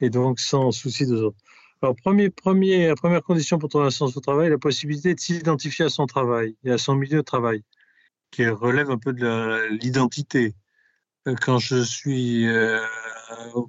et 0.00 0.10
donc 0.10 0.40
sans 0.40 0.72
souci 0.72 1.06
des 1.06 1.12
autres. 1.12 1.38
Alors, 1.82 1.96
première 1.96 3.22
condition 3.22 3.58
pour 3.58 3.68
trouver 3.68 3.86
un 3.86 3.90
sens 3.90 4.16
au 4.16 4.20
travail, 4.20 4.50
la 4.50 4.58
possibilité 4.58 5.14
de 5.14 5.20
s'identifier 5.20 5.84
à 5.86 5.88
son 5.88 6.06
travail 6.06 6.56
et 6.64 6.70
à 6.70 6.78
son 6.78 6.94
milieu 6.94 7.18
de 7.18 7.22
travail, 7.22 7.64
qui 8.30 8.46
relève 8.46 8.90
un 8.90 8.98
peu 8.98 9.12
de 9.12 9.68
l'identité. 9.80 10.54
Euh, 11.28 11.34
quand 11.40 11.58
je 11.58 11.82
suis 11.82 12.48
euh, 12.48 12.80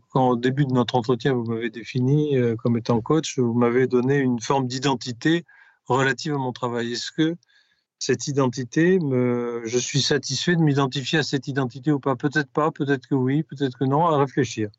quand 0.09 0.29
au 0.29 0.35
début 0.35 0.65
de 0.65 0.73
notre 0.73 0.95
entretien, 0.95 1.33
vous 1.33 1.43
m'avez 1.45 1.69
défini 1.69 2.35
euh, 2.35 2.55
comme 2.55 2.77
étant 2.77 2.99
coach, 3.01 3.37
vous 3.37 3.53
m'avez 3.53 3.87
donné 3.87 4.17
une 4.17 4.39
forme 4.41 4.67
d'identité 4.67 5.45
relative 5.85 6.33
à 6.33 6.37
mon 6.37 6.51
travail. 6.51 6.93
Est-ce 6.93 7.11
que 7.11 7.35
cette 7.99 8.27
identité, 8.27 8.99
je 9.01 9.77
suis 9.77 10.01
satisfait 10.01 10.57
de 10.57 10.61
m'identifier 10.61 11.19
à 11.19 11.23
cette 11.23 11.47
identité 11.47 11.91
ou 11.91 11.99
pas? 11.99 12.17
Peut-être 12.17 12.49
pas, 12.51 12.69
peut-être 12.71 13.07
que 13.07 13.15
oui, 13.15 13.43
peut-être 13.43 13.77
que 13.77 13.85
non, 13.85 14.05
à 14.07 14.17
réfléchir. 14.17 14.69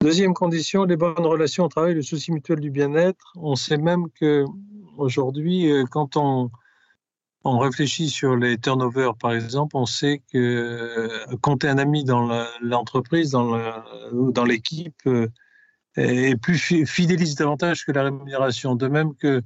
Deuxième 0.00 0.34
condition, 0.34 0.84
les 0.84 0.96
bonnes 0.96 1.14
relations 1.18 1.64
au 1.64 1.68
travail, 1.68 1.94
le 1.94 2.02
souci 2.02 2.32
mutuel 2.32 2.58
du 2.58 2.70
bien-être. 2.70 3.32
On 3.36 3.54
sait 3.54 3.76
même 3.76 4.10
que 4.10 4.44
aujourd'hui, 4.96 5.70
quand 5.90 6.16
on, 6.16 6.50
on 7.48 7.58
réfléchit 7.58 8.08
sur 8.08 8.36
les 8.36 8.58
turnovers, 8.58 9.16
par 9.16 9.32
exemple, 9.32 9.76
on 9.76 9.86
sait 9.86 10.22
que 10.32 10.38
euh, 10.38 11.36
compter 11.40 11.68
un 11.68 11.78
ami 11.78 12.04
dans 12.04 12.46
l'entreprise, 12.60 13.30
dans 13.30 14.44
l'équipe, 14.44 15.00
euh, 15.06 15.28
est 15.96 16.36
plus 16.36 16.86
fidélise 16.86 17.34
davantage 17.34 17.84
que 17.84 17.92
la 17.92 18.04
rémunération. 18.04 18.74
De 18.74 18.88
même 18.88 19.14
que 19.16 19.42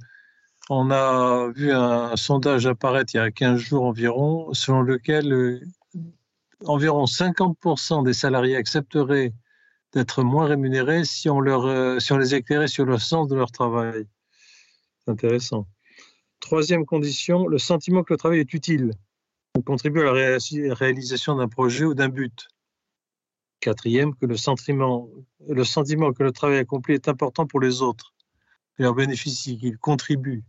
on 0.69 0.91
a 0.91 1.49
vu 1.55 1.73
un 1.73 2.15
sondage 2.15 2.67
apparaître 2.67 3.13
il 3.15 3.17
y 3.17 3.19
a 3.19 3.31
15 3.31 3.59
jours 3.59 3.85
environ, 3.85 4.53
selon 4.53 4.81
lequel 4.81 5.33
euh, 5.33 5.61
environ 6.65 7.05
50% 7.05 8.03
des 8.03 8.13
salariés 8.13 8.55
accepteraient 8.55 9.33
d'être 9.93 10.23
moins 10.23 10.47
rémunérés 10.47 11.05
si 11.05 11.29
on, 11.29 11.41
si 11.99 12.13
on 12.13 12.17
les 12.17 12.35
éclairait 12.35 12.67
sur 12.67 12.85
le 12.85 12.97
sens 12.97 13.27
de 13.27 13.35
leur 13.35 13.51
travail. 13.51 14.05
C'est 15.05 15.11
intéressant. 15.11 15.67
Troisième 16.43 16.85
condition, 16.85 17.47
le 17.47 17.57
sentiment 17.57 18.03
que 18.03 18.11
le 18.11 18.17
travail 18.17 18.39
est 18.41 18.53
utile. 18.53 18.91
On 19.55 19.61
contribue 19.61 20.01
à 20.01 20.11
la 20.11 20.37
réalisation 20.75 21.37
d'un 21.37 21.47
projet 21.47 21.85
ou 21.85 21.93
d'un 21.93 22.09
but. 22.09 22.49
Quatrième, 23.61 24.13
que 24.13 24.25
le 24.25 24.35
sentiment, 24.35 25.07
le 25.47 25.63
sentiment 25.63 26.11
que 26.11 26.21
le 26.21 26.33
travail 26.33 26.57
accompli 26.57 26.95
est 26.95 27.07
important 27.07 27.47
pour 27.47 27.61
les 27.61 27.81
autres. 27.81 28.13
Il 28.77 28.83
leur 28.83 28.93
bénéficie, 28.93 29.57
qu'il 29.57 29.77
contribue. 29.77 30.43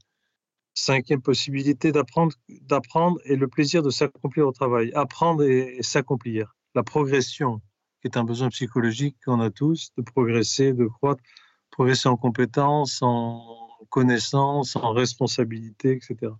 Cinquième 0.74 1.22
possibilité 1.22 1.92
d'apprendre, 1.92 2.35
d'apprendre 2.48 3.20
et 3.24 3.37
le 3.37 3.46
plaisir 3.46 3.80
de 3.80 3.90
s'accomplir 3.90 4.48
au 4.48 4.52
travail. 4.52 4.90
Apprendre 4.94 5.44
et, 5.44 5.80
s'accomplir. 5.83 6.57
La 6.74 6.83
progression, 6.83 7.61
qui 8.02 8.09
est 8.09 8.16
un 8.16 8.24
besoin 8.24 8.48
psychologique 8.48 9.16
qu'on 9.24 9.38
a 9.38 9.50
tous, 9.50 9.92
de 9.96 10.02
progresser, 10.02 10.72
de 10.72 10.87
croître, 10.87 11.22
progresser 11.70 12.09
en 12.09 12.16
compétences, 12.16 12.98
en 13.00 13.63
connaissance, 13.94 14.74
en 14.74 14.92
responsabilité, 14.92 15.92
etc. 15.92 16.33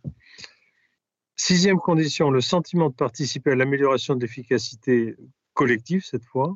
Sixième 1.36 1.78
condition, 1.78 2.28
le 2.30 2.40
sentiment 2.40 2.90
de 2.90 2.96
participer 2.96 3.52
à 3.52 3.54
l'amélioration 3.54 4.16
de 4.16 4.20
l'efficacité 4.22 5.14
collective, 5.52 6.04
cette 6.04 6.24
fois. 6.24 6.52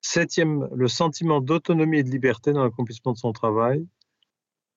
Septième, 0.00 0.70
le 0.74 0.88
sentiment 0.88 1.42
d'autonomie 1.42 1.98
et 1.98 2.02
de 2.02 2.08
liberté 2.08 2.54
dans 2.54 2.64
l'accomplissement 2.64 3.12
de 3.12 3.18
son 3.18 3.34
travail. 3.34 3.86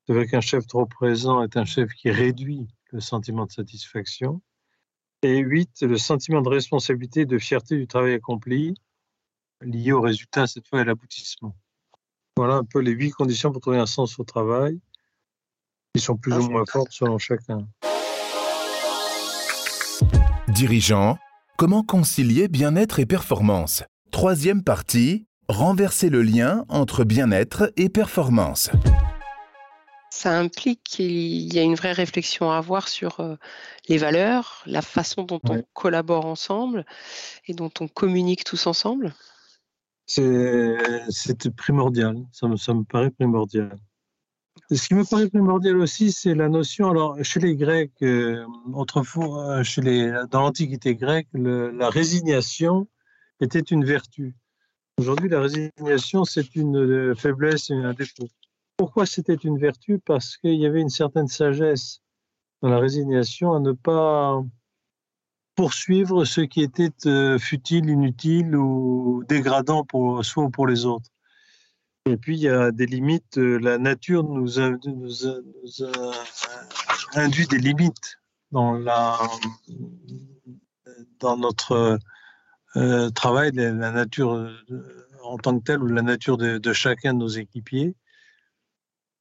C'est 0.06 0.14
vrai 0.14 0.28
qu'un 0.28 0.42
chef 0.42 0.68
trop 0.68 0.86
présent 0.86 1.42
est 1.42 1.56
un 1.56 1.64
chef 1.64 1.94
qui 1.94 2.12
réduit 2.12 2.68
le 2.92 3.00
sentiment 3.00 3.46
de 3.46 3.52
satisfaction. 3.54 4.42
Et 5.22 5.38
huit, 5.38 5.84
le 5.84 5.98
sentiment 5.98 6.42
de 6.42 6.50
responsabilité 6.50 7.22
et 7.22 7.26
de 7.26 7.40
fierté 7.40 7.78
du 7.78 7.88
travail 7.88 8.16
accompli, 8.16 8.74
lié 9.62 9.94
au 9.94 10.02
résultat, 10.02 10.48
cette 10.48 10.68
fois, 10.68 10.80
et 10.80 10.82
à 10.82 10.86
l'aboutissement. 10.86 11.56
Voilà 12.36 12.56
un 12.56 12.66
peu 12.66 12.80
les 12.80 12.92
huit 12.92 13.12
conditions 13.12 13.54
pour 13.54 13.62
trouver 13.62 13.78
un 13.78 13.86
sens 13.86 14.20
au 14.20 14.26
travail 14.26 14.82
qui 15.96 16.02
sont 16.02 16.18
plus 16.18 16.34
ou 16.34 16.50
moins 16.50 16.66
fortes 16.66 16.92
selon 16.92 17.20
chacun. 17.20 17.68
Dirigeant, 20.48 21.18
comment 21.56 21.84
concilier 21.84 22.48
bien-être 22.48 23.00
et 23.00 23.06
performance? 23.06 23.84
Troisième 24.12 24.64
partie, 24.64 25.28
renverser 25.48 26.10
le 26.10 26.24
lien 26.24 26.66
entre 26.68 27.04
bien-être 27.04 27.72
et 27.78 27.90
performance. 27.90 28.72
Ça 30.10 30.36
implique 30.38 30.84
qu'il 30.84 31.54
y 31.54 31.60
a 31.60 31.64
une 31.64 31.76
vraie 31.76 31.92
réflexion 31.92 32.52
à 32.52 32.58
avoir 32.58 32.88
sur 32.88 33.20
euh, 33.20 33.36
les 33.88 33.98
valeurs, 33.98 34.64
la 34.66 34.82
façon 34.82 35.24
dont 35.24 35.42
on 35.48 35.62
collabore 35.74 36.26
ensemble 36.26 36.86
et 37.48 37.54
dont 37.54 37.72
on 37.80 37.88
communique 37.88 38.44
tous 38.44 38.66
ensemble. 38.66 39.14
C'est 40.08 41.56
primordial, 41.56 42.16
ça 42.32 42.48
me 42.48 42.84
paraît 42.84 43.12
primordial. 43.12 43.78
Ce 44.76 44.88
qui 44.88 44.96
me 44.96 45.04
paraît 45.04 45.30
primordial 45.30 45.78
aussi, 45.78 46.12
c'est 46.12 46.34
la 46.34 46.50
notion. 46.50 46.90
Alors, 46.90 47.22
chez 47.24 47.40
les 47.40 47.56
Grecs, 47.56 47.92
euh, 48.02 48.44
autrefois, 48.74 49.60
euh, 49.60 49.64
chez 49.64 49.82
les, 49.82 50.12
dans 50.32 50.42
l'Antiquité 50.42 50.96
grecque, 50.96 51.28
la 51.34 51.90
résignation 51.90 52.88
était 53.40 53.60
une 53.60 53.86
vertu. 53.86 54.36
Aujourd'hui, 54.98 55.30
la 55.30 55.42
résignation, 55.42 56.24
c'est 56.24 56.56
une 56.56 56.78
euh, 56.78 57.14
faiblesse 57.14 57.70
et 57.70 57.76
un 57.76 57.94
défaut. 57.94 58.28
Pourquoi 58.78 59.06
c'était 59.06 59.36
une 59.36 59.60
vertu? 59.60 60.00
Parce 60.00 60.38
qu'il 60.38 60.56
y 60.56 60.66
avait 60.66 60.82
une 60.82 60.90
certaine 60.90 61.28
sagesse 61.28 62.02
dans 62.62 62.70
la 62.70 62.80
résignation 62.80 63.54
à 63.54 63.60
ne 63.60 63.74
pas 63.74 64.42
poursuivre 65.56 66.26
ce 66.26 66.42
qui 66.42 66.64
était 66.64 66.90
futile, 67.38 67.90
inutile 67.90 68.56
ou 68.56 69.24
dégradant 69.28 69.84
pour 69.84 70.26
soi 70.26 70.46
ou 70.46 70.50
pour 70.50 70.66
les 70.66 70.86
autres. 70.86 71.13
Et 72.06 72.18
puis, 72.18 72.36
il 72.36 72.42
y 72.42 72.50
a 72.50 72.72
des 72.72 72.86
limites. 72.86 73.38
Euh, 73.38 73.58
la 73.60 73.78
nature 73.78 74.26
nous, 74.26 74.60
induit 77.16 77.48
des 77.48 77.60
limites 77.60 78.20
dans, 78.52 78.78
notre 81.38 81.98
euh, 82.76 83.10
travail, 83.12 83.52
la 83.54 83.92
nature 83.92 84.34
euh, 84.34 84.52
en 85.24 85.38
tant 85.38 85.58
que 85.58 85.64
telle 85.64 85.82
ou 85.82 85.88
la 85.88 86.02
nature 86.02 86.36
de, 86.38 86.74
chacun 86.74 87.14
de 87.14 87.20
nos 87.20 87.30
équipiers. 87.30 87.96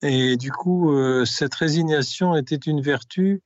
Et 0.03 0.37
du 0.37 0.51
coup, 0.51 0.93
cette 1.25 1.55
résignation 1.55 2.35
était 2.35 2.57
une 2.57 2.81
vertu. 2.81 3.41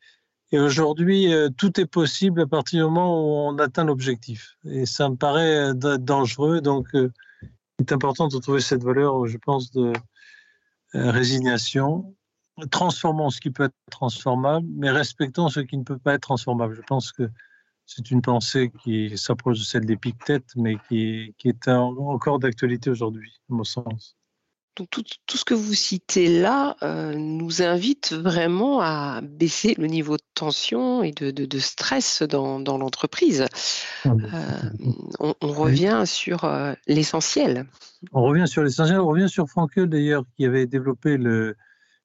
Et 0.52 0.58
aujourd'hui, 0.58 1.30
tout 1.58 1.78
est 1.78 1.86
possible 1.86 2.40
à 2.40 2.46
partir 2.46 2.78
du 2.78 2.84
moment 2.84 3.20
où 3.20 3.50
on 3.50 3.58
atteint 3.58 3.84
l'objectif. 3.84 4.56
Et 4.64 4.86
ça 4.86 5.10
me 5.10 5.16
paraît 5.16 5.74
dangereux. 5.74 6.62
Donc, 6.62 6.86
est 7.78 7.92
important 7.92 8.28
de 8.28 8.38
trouver 8.38 8.60
cette 8.60 8.82
valeur, 8.82 9.26
je 9.26 9.38
pense, 9.38 9.70
de 9.70 9.92
euh, 10.94 11.10
résignation. 11.10 12.14
Transformons 12.70 13.30
ce 13.30 13.40
qui 13.40 13.50
peut 13.50 13.64
être 13.64 13.74
transformable, 13.90 14.66
mais 14.76 14.90
respectons 14.90 15.48
ce 15.48 15.60
qui 15.60 15.76
ne 15.76 15.84
peut 15.84 15.98
pas 15.98 16.14
être 16.14 16.22
transformable. 16.22 16.74
Je 16.74 16.82
pense 16.82 17.12
que 17.12 17.30
C'est 17.86 18.10
une 18.10 18.22
pensée 18.22 18.72
qui 18.82 19.16
s'approche 19.16 19.58
de 19.60 19.64
celle 19.64 19.86
d'Épictète, 19.86 20.46
mais 20.56 20.76
qui, 20.88 21.34
qui 21.38 21.48
est 21.48 21.68
encore 21.68 22.40
d'actualité 22.40 22.90
aujourd'hui, 22.90 23.40
à 23.50 23.54
mon 23.54 23.64
sens. 23.64 24.16
Donc 24.76 24.90
tout, 24.90 25.02
ce 25.38 25.44
que 25.44 25.54
vous 25.54 25.72
citez 25.72 26.28
là 26.40 26.76
euh, 26.82 27.14
nous 27.14 27.62
invite 27.62 28.12
vraiment 28.12 28.80
à 28.82 29.22
baisser 29.22 29.74
le 29.78 29.86
niveau 29.86 30.18
de 30.18 30.22
tension 30.34 31.02
et 31.02 31.12
de, 31.12 31.58
stress 31.58 32.22
dans, 32.22 32.58
l'entreprise. 32.58 33.46
Ah, 34.04 34.10
euh, 34.10 35.32
on, 35.40 35.52
revient 35.52 36.02
sur 36.04 36.44
euh, 36.44 36.74
l'essentiel. 36.86 37.64
On 38.12 38.22
revient 38.22 38.46
sur 38.46 38.62
l'essentiel, 38.62 39.00
on 39.00 39.06
revient 39.06 39.30
sur 39.30 39.48
Frankel 39.48 39.88
d'ailleurs 39.88 40.24
qui 40.36 40.44
avait 40.44 40.66
développé 40.66 41.16
le... 41.16 41.56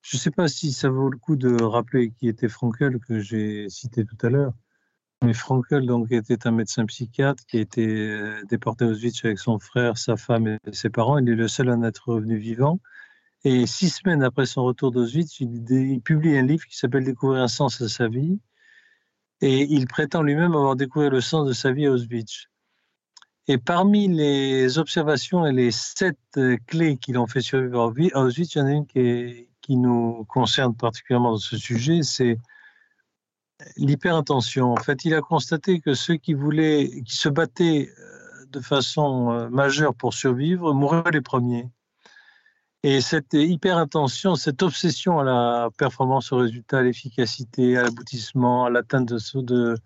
Je 0.02 0.16
ne 0.16 0.22
sais 0.22 0.32
pas 0.32 0.48
si 0.48 0.72
ça 0.72 0.90
vaut 0.90 1.10
le 1.10 1.18
coup 1.18 1.36
de 1.36 1.62
rappeler 1.62 2.12
qui 2.12 2.30
était 2.30 2.48
Frankel 2.48 3.00
que 3.00 3.20
j'ai 3.20 3.68
cité 3.68 4.06
tout 4.06 4.18
à 4.26 4.30
l'heure. 4.30 4.54
Mais 5.24 5.34
Frankel 5.34 5.86
donc, 5.86 6.12
était 6.12 6.48
un 6.48 6.52
médecin 6.52 6.86
psychiatre 6.88 7.46
qui 7.46 7.58
a 7.58 7.62
été 7.62 7.86
euh, 7.86 8.42
déporté 8.50 8.86
à 8.86 8.88
Auschwitz 8.88 9.24
avec 9.24 9.38
son 9.38 9.60
frère, 9.60 9.96
sa 9.98 10.18
femme 10.18 10.48
et 10.48 10.58
ses 10.72 10.90
parents. 10.90 11.20
Il 11.20 11.30
est 11.30 11.36
le 11.36 11.48
seul 11.48 11.70
à 11.70 11.74
en 11.74 11.84
être 11.84 12.10
revenu 12.10 12.38
vivant. 12.38 12.80
Et 13.44 13.68
six 13.68 13.90
semaines 13.90 14.24
après 14.24 14.48
son 14.48 14.64
retour 14.64 14.92
d'Auschwitz, 14.92 15.40
il, 15.40 16.02
publie 16.02 16.38
un 16.38 16.42
livre 16.42 16.66
qui 16.66 16.76
s'appelle 16.76 17.04
Découvrir 17.04 17.44
un 17.44 17.48
sens 17.48 17.82
à 17.82 17.90
sa 17.90 18.08
vie. 18.08 18.40
Et 19.42 19.62
il 19.62 19.86
prétend 19.86 20.24
lui-même 20.24 20.54
avoir 20.54 20.76
découvert 20.76 21.12
le 21.12 21.22
sens 21.22 21.48
de 21.48 21.54
sa 21.54 21.72
vie 21.72 21.86
à 21.86 21.92
Auschwitz. 21.92 22.48
Et 23.48 23.60
parmi 23.60 24.08
les 24.08 24.80
observations 24.80 25.46
et 25.46 25.52
les 25.52 25.72
sept 25.72 26.18
euh, 26.38 26.58
clés 26.66 26.98
qu'il 26.98 27.20
ont 27.20 27.28
fait 27.28 27.42
survivre 27.42 27.92
à 28.14 28.24
Auschwitz, 28.24 28.56
il 28.56 28.58
y 28.58 28.62
en 28.62 28.68
a 28.68 28.72
une 28.72 28.88
qui, 28.88 29.48
qui 29.62 29.78
nous 29.78 30.26
concerne 30.26 30.76
particulièrement 30.76 31.32
dans 31.32 31.38
ce 31.38 31.58
sujet, 31.58 32.02
c'est 32.02 32.38
l'hyperintention. 33.78 34.74
En 34.74 34.78
fait, 34.78 35.06
il 35.06 35.14
a 35.14 35.22
constaté 35.22 35.80
que 35.80 35.94
ceux 35.94 36.16
qui 36.16 36.34
voulaient, 36.34 37.02
qui 37.06 37.16
se 37.16 37.30
battaient 37.30 37.90
euh, 38.00 38.46
de 38.48 38.60
façon 38.60 39.32
euh, 39.32 39.50
majeure 39.50 39.96
pour 39.96 40.14
survivre, 40.14 40.74
mouraient 40.74 41.12
les 41.12 41.22
premiers. 41.22 41.70
Et 42.84 43.00
cette 43.02 43.34
hyperintention, 43.34 44.36
cette 44.36 44.64
obsession 44.64 45.20
à 45.20 45.24
la 45.24 45.70
performance, 45.78 46.32
au 46.32 46.38
résultat, 46.38 46.80
à 46.80 46.82
l'efficacité, 46.82 47.78
à 47.78 47.84
l'aboutissement, 47.84 48.66
à 48.66 48.70
l'atteinte 48.72 49.10
de, 49.10 49.42
de, 49.42 49.78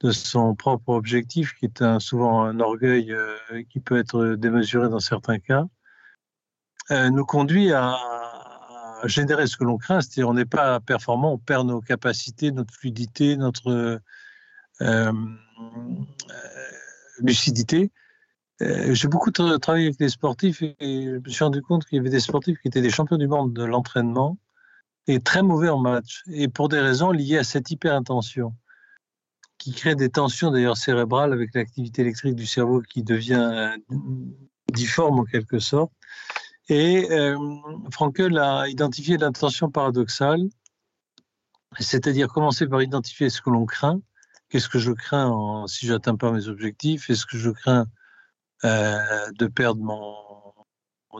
de, 0.00 0.10
son 0.10 0.56
propre 0.56 0.88
objectif, 0.90 1.54
qui 1.54 1.66
est 1.66 1.98
souvent 2.00 2.42
un 2.42 2.58
orgueil 2.58 3.12
euh, 3.12 3.62
qui 3.70 3.78
peut 3.78 3.98
être 3.98 4.34
démesuré 4.34 4.88
dans 4.88 5.00
certains 5.00 5.38
cas, 5.38 5.64
nous 6.90 7.26
conduit 7.26 7.70
à, 7.72 7.98
générer 9.04 9.46
ce 9.46 9.56
que 9.56 9.64
l'on 9.64 9.78
craint, 9.78 10.00
c'est-à-dire 10.00 10.28
on 10.28 10.34
n'est 10.34 10.44
pas 10.44 10.80
performant, 10.80 11.32
on 11.32 11.38
perd 11.38 11.66
nos 11.66 11.80
capacités, 11.80 12.50
notre 12.50 12.74
fluidité, 12.74 13.36
notre 13.36 13.70
euh, 13.70 13.98
euh, 14.82 15.12
lucidité. 17.20 17.90
Euh, 18.60 18.92
j'ai 18.94 19.08
beaucoup 19.08 19.30
travaillé 19.30 19.86
avec 19.86 19.98
des 19.98 20.08
sportifs 20.08 20.62
et 20.62 20.74
je 20.80 21.18
me 21.18 21.28
suis 21.28 21.44
rendu 21.44 21.62
compte 21.62 21.84
qu'il 21.84 21.96
y 21.96 22.00
avait 22.00 22.10
des 22.10 22.20
sportifs 22.20 22.58
qui 22.60 22.68
étaient 22.68 22.80
des 22.80 22.90
champions 22.90 23.16
du 23.16 23.28
monde 23.28 23.52
de 23.52 23.64
l'entraînement 23.64 24.36
et 25.06 25.20
très 25.20 25.42
mauvais 25.42 25.70
en 25.70 25.78
match, 25.78 26.22
et 26.30 26.48
pour 26.48 26.68
des 26.68 26.80
raisons 26.80 27.12
liées 27.12 27.38
à 27.38 27.44
cette 27.44 27.70
hyperintention, 27.70 28.54
qui 29.56 29.72
crée 29.72 29.94
des 29.94 30.10
tensions 30.10 30.50
d'ailleurs 30.50 30.76
cérébrales 30.76 31.32
avec 31.32 31.54
l'activité 31.54 32.02
électrique 32.02 32.34
du 32.34 32.46
cerveau 32.46 32.82
qui 32.82 33.02
devient 33.02 33.74
difforme 34.72 35.20
en 35.20 35.24
quelque 35.24 35.58
sorte. 35.58 35.92
Et 36.68 37.10
euh, 37.10 37.36
Frankel 37.90 38.36
a 38.38 38.68
identifié 38.68 39.16
l'intention 39.16 39.70
paradoxale, 39.70 40.48
c'est-à-dire 41.78 42.28
commencer 42.28 42.66
par 42.66 42.82
identifier 42.82 43.30
ce 43.30 43.40
que 43.40 43.48
l'on 43.50 43.64
craint. 43.64 44.02
Qu'est-ce 44.50 44.68
que 44.68 44.78
je 44.78 44.92
crains 44.92 45.64
si 45.66 45.86
je 45.86 45.94
n'atteins 45.94 46.16
pas 46.16 46.30
mes 46.30 46.48
objectifs? 46.48 47.08
Est-ce 47.08 47.24
que 47.24 47.38
je 47.38 47.50
crains 47.50 47.86
euh, 48.64 48.98
de 49.38 49.46
perdre 49.46 49.82
mon, 49.82 50.14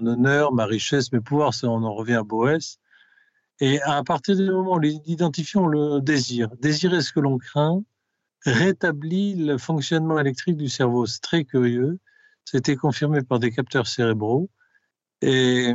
honneur, 0.06 0.52
ma 0.52 0.66
richesse, 0.66 1.12
mes 1.12 1.20
pouvoirs? 1.20 1.52
On 1.62 1.82
en 1.82 1.94
revient 1.94 2.14
à 2.14 2.22
Boès. 2.22 2.78
Et 3.60 3.80
à 3.82 4.02
partir 4.04 4.36
du 4.36 4.50
moment 4.50 4.74
où 4.74 4.78
le 4.78 6.00
désir, 6.00 6.48
désirer 6.60 7.00
ce 7.00 7.12
que 7.12 7.20
l'on 7.20 7.38
craint, 7.38 7.82
rétablit 8.44 9.34
le 9.34 9.58
fonctionnement 9.58 10.18
électrique 10.18 10.56
du 10.56 10.68
cerveau. 10.68 11.06
C'est 11.06 11.20
très 11.20 11.44
curieux. 11.44 11.98
C'était 12.44 12.76
confirmé 12.76 13.22
par 13.22 13.38
des 13.38 13.50
capteurs 13.50 13.86
cérébraux 13.86 14.48
et, 15.22 15.74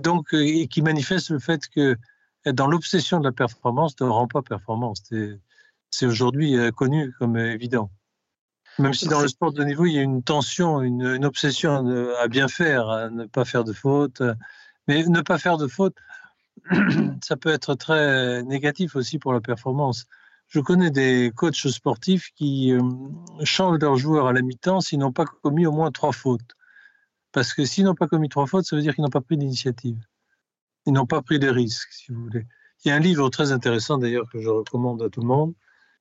donc 0.00 0.32
et 0.32 0.66
qui 0.68 0.82
manifeste 0.82 1.30
le 1.30 1.38
fait 1.38 1.68
que 1.68 1.96
dans 2.46 2.66
l'obsession 2.66 3.18
de 3.20 3.24
la 3.24 3.32
performance 3.32 3.98
ne 4.00 4.06
rend 4.06 4.26
pas 4.26 4.42
performance. 4.42 5.02
C'est 5.90 6.06
aujourd'hui 6.06 6.56
euh, 6.56 6.70
connu 6.70 7.12
comme 7.18 7.36
évident. 7.36 7.90
Même 8.78 8.92
si 8.92 9.06
dans 9.06 9.20
le 9.20 9.28
sport 9.28 9.52
de 9.52 9.62
niveau, 9.62 9.86
il 9.86 9.92
y 9.92 9.98
a 9.98 10.02
une 10.02 10.24
tension, 10.24 10.82
une, 10.82 11.06
une, 11.06 11.24
obsession 11.24 11.86
à 12.20 12.26
bien 12.26 12.48
faire, 12.48 12.88
à 12.88 13.08
ne 13.08 13.24
pas 13.26 13.44
faire 13.44 13.62
de 13.62 13.72
fautes. 13.72 14.20
Mais 14.88 15.04
ne 15.04 15.20
pas 15.20 15.38
faire 15.38 15.56
de 15.56 15.66
fautes, 15.66 15.96
ça 17.22 17.36
peut 17.36 17.50
être 17.50 17.74
très 17.74 18.42
négatif 18.42 18.96
aussi 18.96 19.18
pour 19.18 19.32
la 19.32 19.40
performance. 19.40 20.06
Je 20.48 20.60
connais 20.60 20.90
des 20.90 21.32
coachs 21.34 21.68
sportifs 21.68 22.30
qui 22.36 22.72
euh, 22.72 22.80
changent 23.44 23.80
leurs 23.80 23.96
joueurs 23.96 24.26
à 24.26 24.32
la 24.32 24.42
mi-temps 24.42 24.80
s'ils 24.80 24.98
n'ont 24.98 25.12
pas 25.12 25.24
commis 25.24 25.66
au 25.66 25.72
moins 25.72 25.90
trois 25.90 26.12
fautes. 26.12 26.54
Parce 27.34 27.52
que 27.52 27.64
s'ils 27.64 27.84
n'ont 27.84 27.96
pas 27.96 28.06
commis 28.06 28.28
trois 28.28 28.46
fautes, 28.46 28.64
ça 28.64 28.76
veut 28.76 28.82
dire 28.82 28.94
qu'ils 28.94 29.02
n'ont 29.02 29.10
pas 29.10 29.20
pris 29.20 29.36
d'initiative. 29.36 29.98
Ils 30.86 30.92
n'ont 30.92 31.04
pas 31.04 31.20
pris 31.20 31.40
de 31.40 31.48
risques, 31.48 31.90
si 31.90 32.12
vous 32.12 32.22
voulez. 32.22 32.46
Il 32.84 32.88
y 32.88 32.92
a 32.92 32.94
un 32.94 33.00
livre 33.00 33.28
très 33.28 33.50
intéressant 33.50 33.98
d'ailleurs 33.98 34.30
que 34.30 34.40
je 34.40 34.48
recommande 34.48 35.02
à 35.02 35.10
tout 35.10 35.20
le 35.20 35.26
monde. 35.26 35.52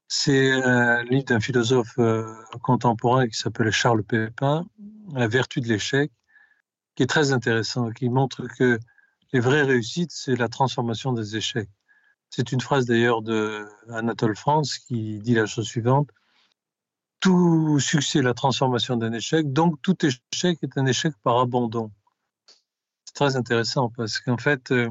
C'est 0.07 0.51
un 0.51 1.03
livre 1.05 1.23
d'un 1.23 1.39
philosophe 1.39 1.97
euh, 1.97 2.31
contemporain 2.61 3.27
qui 3.27 3.35
s'appelle 3.35 3.71
Charles 3.71 4.03
Pépin, 4.03 4.67
La 5.13 5.27
vertu 5.27 5.59
de 5.59 5.67
l'échec, 5.67 6.11
qui 6.95 7.01
est 7.01 7.07
très 7.07 7.31
intéressant, 7.31 7.89
qui 7.89 8.09
montre 8.09 8.45
que 8.59 8.77
les 9.31 9.39
vraies 9.39 9.63
réussites, 9.63 10.11
c'est 10.11 10.35
la 10.35 10.49
transformation 10.49 11.13
des 11.13 11.35
échecs. 11.35 11.71
C'est 12.29 12.51
une 12.51 12.61
phrase 12.61 12.85
d'ailleurs 12.85 13.23
de 13.23 13.65
Anatole 13.89 14.35
France 14.35 14.77
qui 14.77 15.17
dit 15.17 15.33
la 15.33 15.47
chose 15.47 15.65
suivante 15.65 16.09
tout 17.23 17.79
succès 17.79 18.19
est 18.19 18.21
la 18.21 18.33
transformation 18.33 18.97
d'un 18.97 19.13
échec, 19.13 19.53
donc 19.53 19.81
tout 19.81 19.95
échec 20.05 20.59
est 20.61 20.77
un 20.77 20.85
échec 20.85 21.13
par 21.23 21.39
abandon. 21.39 21.89
C'est 23.05 23.13
très 23.13 23.37
intéressant 23.37 23.93
parce 23.95 24.19
qu'en 24.19 24.35
fait, 24.35 24.71
euh, 24.71 24.89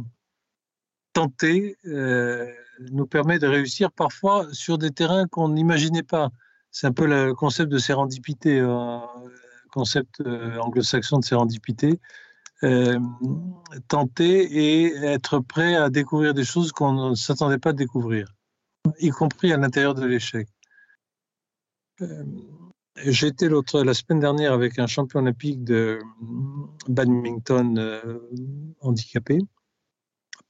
tenter 1.12 1.76
euh, 1.84 2.50
nous 2.90 3.06
permet 3.06 3.38
de 3.38 3.46
réussir 3.46 3.92
parfois 3.92 4.46
sur 4.52 4.78
des 4.78 4.92
terrains 4.92 5.26
qu'on 5.26 5.50
n'imaginait 5.50 6.02
pas. 6.02 6.30
C'est 6.70 6.86
un 6.86 6.92
peu 6.92 7.06
le 7.06 7.34
concept 7.34 7.70
de 7.70 7.76
sérendipité, 7.76 8.60
euh, 8.60 8.98
concept 9.70 10.22
anglo-saxon 10.22 11.18
de 11.18 11.24
sérendipité. 11.26 12.00
tenter 13.88 14.36
et 14.64 14.96
être 15.04 15.40
prêt 15.40 15.76
à 15.76 15.90
découvrir 15.90 16.32
des 16.32 16.44
choses 16.44 16.72
qu'on 16.72 17.10
ne 17.10 17.14
s'attendait 17.14 17.58
pas 17.58 17.70
à 17.70 17.74
découvrir, 17.74 18.26
y 19.00 19.10
compris 19.10 19.52
à 19.52 19.58
l'intérieur 19.58 19.94
de 19.94 20.06
l'échec. 20.06 20.48
Euh, 22.02 22.24
J'étais 23.04 23.48
l'autre 23.48 23.82
la 23.82 23.94
semaine 23.94 24.20
dernière 24.20 24.52
avec 24.52 24.78
un 24.78 24.86
champion 24.86 25.20
olympique 25.20 25.64
de 25.64 25.98
badminton 26.88 27.78
euh, 27.78 28.18
handicapé, 28.80 29.38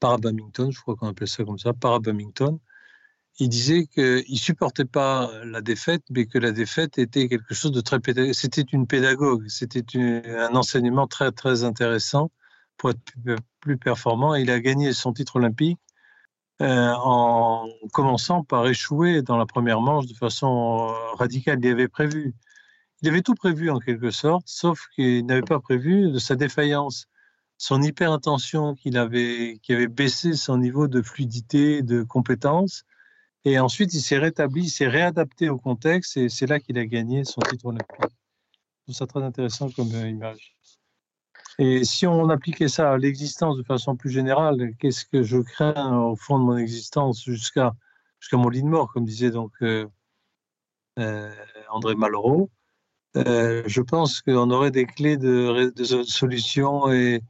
parabadminton, 0.00 0.72
je 0.72 0.80
crois 0.80 0.96
qu'on 0.96 1.06
appelle 1.06 1.28
ça 1.28 1.44
comme 1.44 1.58
ça, 1.58 1.72
parabadminton. 1.72 2.58
Il 3.38 3.48
disait 3.48 3.86
qu'il 3.86 4.24
ne 4.28 4.36
supportait 4.36 4.84
pas 4.84 5.30
la 5.44 5.60
défaite, 5.60 6.02
mais 6.10 6.26
que 6.26 6.38
la 6.38 6.50
défaite 6.50 6.98
était 6.98 7.28
quelque 7.28 7.54
chose 7.54 7.72
de 7.72 7.80
très 7.80 8.00
pédagogique. 8.00 8.34
C'était 8.34 8.62
une 8.62 8.88
pédagogue, 8.88 9.46
c'était 9.48 9.84
un 10.26 10.54
enseignement 10.56 11.06
très 11.06 11.30
très 11.30 11.62
intéressant 11.62 12.32
pour 12.76 12.90
être 12.90 13.00
plus 13.60 13.78
performant. 13.78 14.34
Il 14.34 14.50
a 14.50 14.58
gagné 14.58 14.92
son 14.92 15.12
titre 15.12 15.36
olympique 15.36 15.78
euh, 16.60 16.92
en 16.96 17.68
commençant 17.92 18.44
par 18.44 18.66
échouer 18.66 19.22
dans 19.22 19.36
la 19.36 19.46
première 19.46 19.80
manche 19.80 20.06
de 20.06 20.14
façon 20.14 20.90
euh, 20.90 21.14
radicale. 21.16 21.58
Il 21.62 21.70
avait 21.70 21.88
prévu. 21.88 22.34
Il 23.02 23.08
avait 23.08 23.22
tout 23.22 23.34
prévu 23.34 23.70
en 23.70 23.80
quelque 23.80 24.10
sorte, 24.10 24.44
sauf 24.46 24.86
qu'il 24.94 25.26
n'avait 25.26 25.42
pas 25.42 25.58
prévu 25.58 26.12
de 26.12 26.18
sa 26.18 26.36
défaillance, 26.36 27.08
son 27.58 27.82
hyper-intention 27.82 28.74
avait, 28.94 29.58
qui 29.62 29.72
avait 29.72 29.88
baissé 29.88 30.34
son 30.34 30.58
niveau 30.58 30.88
de 30.88 31.02
fluidité, 31.02 31.82
de 31.82 32.02
compétence. 32.02 32.84
Et 33.44 33.58
ensuite, 33.58 33.92
il 33.94 34.00
s'est 34.00 34.18
rétabli, 34.18 34.64
il 34.64 34.70
s'est 34.70 34.88
réadapté 34.88 35.48
au 35.48 35.58
contexte 35.58 36.16
et 36.16 36.28
c'est 36.28 36.46
là 36.46 36.60
qu'il 36.60 36.78
a 36.78 36.86
gagné 36.86 37.24
son 37.24 37.40
titre 37.40 37.66
olympique. 37.66 37.96
Je 38.00 38.84
trouve 38.84 38.94
ça 38.94 39.06
très 39.06 39.22
intéressant 39.22 39.70
comme 39.70 39.92
euh, 39.94 40.08
image. 40.08 40.56
Et 41.58 41.84
si 41.84 42.06
on 42.06 42.28
appliquait 42.30 42.68
ça 42.68 42.92
à 42.92 42.98
l'existence 42.98 43.56
de 43.56 43.62
façon 43.62 43.96
plus 43.96 44.10
générale, 44.10 44.72
qu'est-ce 44.78 45.04
que 45.04 45.22
je 45.22 45.38
crains 45.38 45.98
au 45.98 46.16
fond 46.16 46.38
de 46.38 46.44
mon 46.44 46.56
existence 46.56 47.24
jusqu'à 47.24 47.74
jusqu'à 48.20 48.36
mon 48.36 48.48
lit 48.48 48.62
de 48.62 48.68
mort, 48.68 48.90
comme 48.92 49.04
disait 49.04 49.32
donc 49.32 49.50
euh, 49.62 49.86
euh, 50.98 51.34
André 51.70 51.96
Malraux 51.96 52.50
euh, 53.16 53.64
Je 53.66 53.82
pense 53.82 54.22
qu'on 54.22 54.50
aurait 54.50 54.70
des 54.70 54.86
clés 54.86 55.16
de, 55.16 55.72
de 55.74 56.02
solutions 56.04 56.90
et, 56.92 57.20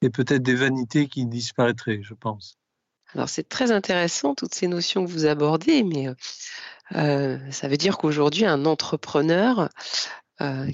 peut-être 0.00 0.42
des 0.42 0.54
vanités 0.54 1.08
qui 1.08 1.26
disparaîtraient, 1.26 2.00
je 2.02 2.14
pense. 2.14 2.56
Alors 3.14 3.28
c'est 3.28 3.48
très 3.48 3.70
intéressant 3.70 4.34
toutes 4.34 4.54
ces 4.54 4.66
notions 4.66 5.04
que 5.04 5.10
vous 5.10 5.26
abordez, 5.26 5.82
mais 5.82 6.06
ça 6.90 7.68
veut 7.68 7.76
dire 7.76 7.98
qu'aujourd'hui 7.98 8.46
un 8.46 8.64
entrepreneur 8.64 9.68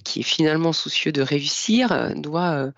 qui 0.05 0.21
est 0.21 0.25
finalement 0.25 0.73
soucieux 0.73 1.13
de 1.13 1.23
réussir 1.23 1.93
euh, 1.93 2.11
doit 2.15 2.71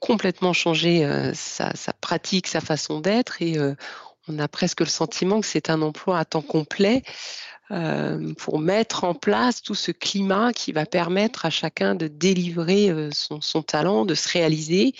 complètement 0.00 0.52
changer 0.52 1.08
sa, 1.32 1.72
pratique, 2.02 2.46
sa 2.46 2.60
façon 2.60 3.00
d'être, 3.00 3.40
et 3.40 3.56
on 4.28 4.38
a 4.38 4.48
presque 4.48 4.80
le 4.80 4.86
sentiment 4.86 5.40
que 5.40 5.46
c'est 5.46 5.70
un 5.70 5.80
emploi 5.80 6.18
à 6.18 6.26
temps 6.26 6.42
complet 6.42 7.02
pour 8.36 8.58
mettre 8.58 9.04
en 9.04 9.14
place 9.14 9.62
tout 9.62 9.74
ce 9.74 9.92
climat 9.92 10.52
qui 10.52 10.72
va 10.72 10.84
permettre 10.84 11.46
à 11.46 11.50
chacun 11.50 11.94
de 11.94 12.06
délivrer 12.06 12.92
son 13.12 13.62
talent, 13.62 14.04
de 14.04 14.14
se 14.14 14.28
réaliser 14.28 14.92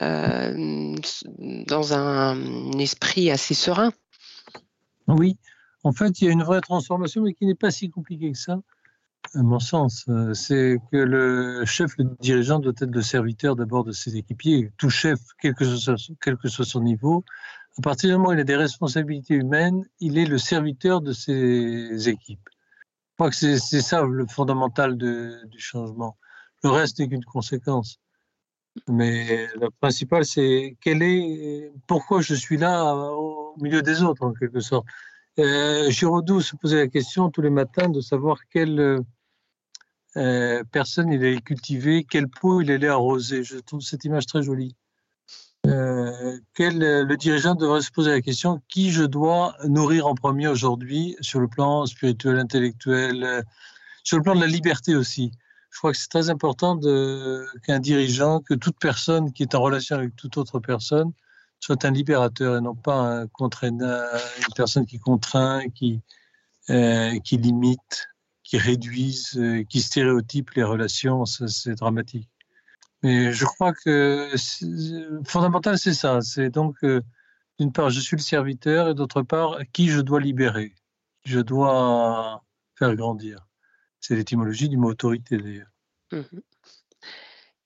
euh, 0.00 0.94
dans 1.38 1.94
un 1.94 2.72
esprit 2.78 3.30
assez 3.30 3.54
serein. 3.54 3.92
Oui, 5.08 5.38
en 5.82 5.92
fait, 5.92 6.20
il 6.20 6.26
y 6.26 6.28
a 6.28 6.30
une 6.32 6.42
vraie 6.42 6.60
transformation, 6.60 7.22
mais 7.22 7.32
qui 7.32 7.46
n'est 7.46 7.54
pas 7.54 7.70
si 7.70 7.88
compliquée 7.88 8.32
que 8.32 8.38
ça, 8.38 8.60
à 9.34 9.42
mon 9.42 9.58
sens. 9.58 10.04
Euh, 10.08 10.34
c'est 10.34 10.78
que 10.90 10.96
le 10.96 11.64
chef, 11.64 11.96
le 11.98 12.04
dirigeant, 12.20 12.58
doit 12.58 12.72
être 12.80 12.94
le 12.94 13.02
serviteur 13.02 13.56
d'abord 13.56 13.84
de 13.84 13.92
ses 13.92 14.16
équipiers. 14.16 14.72
Tout 14.78 14.90
chef, 14.90 15.18
quel 15.40 15.54
que, 15.54 15.64
soit, 15.64 15.96
quel 16.20 16.36
son 16.44 16.80
niveau, 16.80 17.24
à 17.78 17.82
partir 17.82 18.10
du 18.10 18.16
moment 18.16 18.30
où 18.30 18.32
il 18.32 18.40
a 18.40 18.44
des 18.44 18.56
responsabilités 18.56 19.34
humaines, 19.34 19.84
il 20.00 20.18
est 20.18 20.26
le 20.26 20.38
serviteur 20.38 21.00
de 21.00 21.12
ses 21.12 22.08
équipes. 22.08 22.48
Je 22.50 23.14
crois 23.24 23.30
que 23.30 23.36
c'est 23.36 23.80
ça 23.80 24.02
le 24.02 24.26
fondamental 24.26 24.96
du 24.96 25.58
changement. 25.58 26.16
Le 26.62 26.70
reste 26.70 26.98
n'est 26.98 27.08
qu'une 27.08 27.24
conséquence. 27.24 28.00
Mais 28.86 29.48
le 29.60 29.70
principal, 29.80 30.24
c'est 30.24 30.76
quel 30.80 31.02
est, 31.02 31.72
pourquoi 31.88 32.20
je 32.20 32.34
suis 32.34 32.56
là 32.56 32.94
au 32.94 33.54
milieu 33.60 33.82
des 33.82 34.02
autres, 34.02 34.24
en 34.24 34.32
quelque 34.32 34.60
sorte. 34.60 34.86
Euh, 35.38 35.90
se 35.90 36.56
posait 36.56 36.76
la 36.76 36.88
question 36.88 37.30
tous 37.30 37.42
les 37.42 37.50
matins 37.50 37.88
de 37.88 38.00
savoir 38.00 38.38
quelle 38.50 39.00
euh, 40.16 40.64
personne 40.72 41.12
il 41.12 41.20
allait 41.24 41.40
cultiver, 41.40 42.04
quel 42.08 42.28
pot 42.28 42.60
il 42.60 42.70
allait 42.70 42.88
arroser? 42.88 43.44
Je 43.44 43.58
trouve 43.58 43.80
cette 43.80 44.04
image 44.04 44.26
très 44.26 44.42
jolie. 44.42 44.74
Euh, 45.66 46.38
quel, 46.54 46.78
le 46.78 47.16
dirigeant 47.16 47.54
devrait 47.54 47.82
se 47.82 47.90
poser 47.90 48.10
la 48.10 48.20
question 48.20 48.62
qui 48.68 48.90
je 48.90 49.04
dois 49.04 49.56
nourrir 49.64 50.06
en 50.06 50.14
premier 50.14 50.48
aujourd'hui 50.48 51.16
sur 51.20 51.40
le 51.40 51.48
plan 51.48 51.84
spirituel, 51.84 52.38
intellectuel, 52.38 53.24
euh, 53.24 53.42
sur 54.04 54.16
le 54.16 54.22
plan 54.22 54.34
de 54.34 54.40
la 54.40 54.46
liberté 54.46 54.94
aussi? 54.94 55.32
Je 55.70 55.78
crois 55.78 55.92
que 55.92 55.98
c'est 55.98 56.08
très 56.08 56.30
important 56.30 56.78
qu'un 57.62 57.78
dirigeant, 57.78 58.40
que 58.40 58.54
toute 58.54 58.78
personne 58.78 59.32
qui 59.32 59.42
est 59.42 59.54
en 59.54 59.60
relation 59.60 59.96
avec 59.96 60.16
toute 60.16 60.38
autre 60.38 60.58
personne 60.60 61.12
soit 61.60 61.84
un 61.84 61.90
libérateur 61.90 62.56
et 62.56 62.60
non 62.60 62.74
pas 62.74 63.22
un 63.22 63.28
une 63.62 64.54
personne 64.54 64.86
qui 64.86 64.98
contraint, 64.98 65.62
euh, 66.70 67.18
qui 67.20 67.36
limite, 67.36 68.08
qui 68.48 68.56
réduise, 68.56 69.36
euh, 69.36 69.62
qui 69.64 69.82
stéréotype 69.82 70.52
les 70.52 70.62
relations. 70.62 71.26
C'est 71.26 71.74
dramatique. 71.74 72.30
Mais 73.02 73.30
je 73.30 73.44
crois 73.44 73.74
que 73.74 74.30
fondamental, 75.26 75.78
c'est 75.78 75.92
ça. 75.92 76.22
C'est 76.22 76.48
donc, 76.48 76.76
euh, 76.82 77.02
d'une 77.60 77.72
part, 77.72 77.90
je 77.90 78.00
suis 78.00 78.16
le 78.16 78.22
serviteur 78.22 78.88
et 78.88 78.94
d'autre 78.94 79.20
part, 79.20 79.58
qui 79.74 79.90
je 79.90 80.00
dois 80.00 80.18
libérer, 80.18 80.74
je 81.26 81.40
dois 81.40 82.42
faire 82.78 82.96
grandir. 82.96 83.46
C'est 84.00 84.16
l'étymologie 84.16 84.70
du 84.70 84.78
mot 84.78 84.88
autorité 84.88 85.36
d'ailleurs. 85.36 85.70
Mmh 86.12 86.40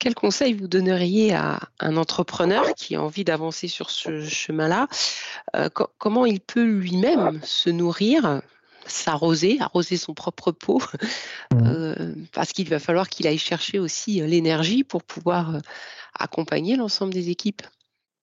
Quel 0.01 0.17
conseil 0.17 0.53
vous 0.53 0.67
donneriez 0.67 1.33
à 1.33 1.61
un 1.79 1.97
entrepreneur 1.97 2.75
qui 2.75 2.97
a 2.97 3.03
envie 3.03 3.23
d'avancer 3.23 3.69
sur 3.69 3.89
ce 3.91 4.25
chemin-là? 4.25 4.89
Euh, 5.55 5.69
Comment 5.99 6.27
il 6.27 6.41
peut 6.41 6.65
lui-même 6.65 7.41
se 7.45 7.71
nourrir, 7.71 8.43
s'arroser, 8.87 9.59
arroser 9.61 9.97
son 9.97 10.15
propre 10.15 10.53
pot 10.53 10.81
mmh. 11.53 11.67
euh, 11.67 12.15
Parce 12.33 12.53
qu'il 12.53 12.69
va 12.69 12.79
falloir 12.79 13.09
qu'il 13.09 13.27
aille 13.27 13.39
chercher 13.39 13.79
aussi 13.79 14.21
euh, 14.21 14.27
l'énergie 14.27 14.85
pour 14.85 15.03
pouvoir 15.03 15.61
accompagner 16.15 16.77
l'ensemble 16.77 17.13
des 17.13 17.31
équipes. 17.31 17.63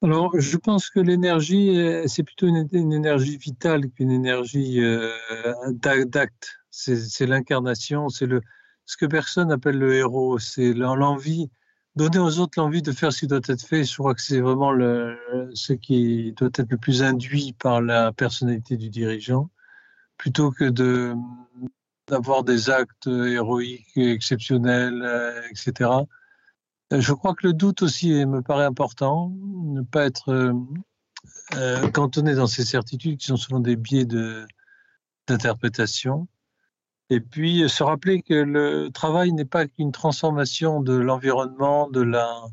Alors, 0.01 0.31
je 0.39 0.55
pense 0.55 0.89
que 0.89 0.99
l'énergie, 0.99 1.77
c'est 2.05 2.23
plutôt 2.23 2.47
une, 2.47 2.93
énergie 2.93 3.35
vitale 3.35 3.89
qu'une 3.89 4.11
énergie 4.11 4.79
d'acte 5.73 6.59
c'est 6.71 7.25
l'incarnation, 7.25 8.09
c'est 8.09 8.25
le 8.25 8.41
ce 8.85 8.97
que 8.97 9.05
personne 9.05 9.51
appelle 9.51 9.77
le 9.77 9.93
héros, 9.93 10.39
c'est 10.39 10.73
l'envie, 10.73 11.51
donner 11.95 12.17
aux 12.17 12.39
autres 12.39 12.59
l'envie 12.59 12.81
de 12.81 12.91
faire 12.91 13.13
ce 13.13 13.19
qui 13.19 13.27
doit 13.27 13.39
être 13.47 13.61
fait. 13.61 13.83
Je 13.83 13.95
crois 13.95 14.15
que 14.15 14.21
c'est 14.21 14.39
vraiment 14.39 14.71
le, 14.71 15.15
ce 15.53 15.73
qui 15.73 16.33
doit 16.33 16.49
être 16.55 16.71
le 16.71 16.77
plus 16.77 17.03
induit 17.03 17.53
par 17.53 17.83
la 17.83 18.11
personnalité 18.11 18.77
du 18.77 18.89
dirigeant, 18.89 19.51
plutôt 20.19 20.51
que 20.51 20.69
d'avoir 22.08 22.43
des 22.43 22.69
actes 22.69 23.08
héroïques, 23.08 23.97
exceptionnels, 23.97 25.01
euh, 25.01 25.41
etc. 25.49 25.89
Je 26.91 27.13
crois 27.13 27.34
que 27.34 27.47
le 27.47 27.53
doute 27.53 27.82
aussi 27.82 28.25
me 28.25 28.41
paraît 28.41 28.65
important, 28.65 29.32
ne 29.63 29.82
pas 29.82 30.05
être 30.05 30.29
euh, 30.29 30.53
euh, 31.55 31.89
cantonné 31.89 32.36
dans 32.36 32.47
ces 32.47 32.65
certitudes 32.65 33.17
qui 33.17 33.27
sont 33.27 33.38
souvent 33.38 33.62
des 33.62 33.75
biais 33.75 34.05
d'interprétation. 35.27 36.27
Et 37.10 37.21
puis 37.21 37.67
se 37.69 37.82
rappeler 37.82 38.21
que 38.21 38.34
le 38.34 38.89
travail 38.89 39.32
n'est 39.32 39.45
pas 39.45 39.65
qu'une 39.67 39.91
transformation 39.91 40.82
de 40.82 40.93
l'environnement, 40.93 41.89
de 41.89 42.01
la, 42.01 42.43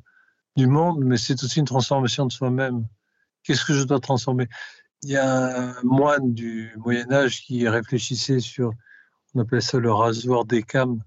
du 0.55 0.66
monde, 0.66 1.00
mais 1.00 1.16
c'est 1.16 1.42
aussi 1.42 1.59
une 1.59 1.66
transformation 1.66 2.26
de 2.26 2.33
soi-même. 2.33 2.87
Qu'est-ce 3.42 3.64
que 3.64 3.74
je 3.74 3.83
dois 3.83 4.00
transformer? 4.00 4.48
Il 5.08 5.12
y 5.12 5.16
a 5.16 5.78
un 5.78 5.82
moine 5.84 6.34
du 6.34 6.74
Moyen 6.78 7.12
Âge 7.12 7.42
qui 7.42 7.68
réfléchissait 7.68 8.40
sur, 8.40 8.72
on 9.36 9.40
appelait 9.40 9.60
ça 9.60 9.78
le 9.78 9.92
rasoir 9.92 10.44
des 10.44 10.64
cames, 10.64 10.98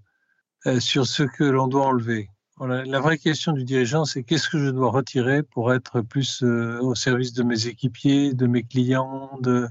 euh, 0.68 0.80
sur 0.80 1.06
ce 1.06 1.24
que 1.24 1.44
l'on 1.44 1.68
doit 1.68 1.88
enlever. 1.88 2.30
La 2.62 3.02
vraie 3.02 3.18
question 3.18 3.52
du 3.52 3.66
dirigeant, 3.66 4.06
c'est 4.06 4.24
qu'est-ce 4.24 4.48
que 4.48 4.58
je 4.58 4.70
dois 4.70 4.90
retirer 4.90 5.44
pour 5.44 5.74
être 5.74 6.00
plus 6.00 6.44
euh, 6.44 6.80
au 6.80 6.96
service 6.96 7.34
de 7.34 7.44
mes 7.44 7.68
équipiers, 7.68 8.34
de 8.34 8.48
mes 8.48 8.64
clients, 8.64 9.38
de, 9.42 9.68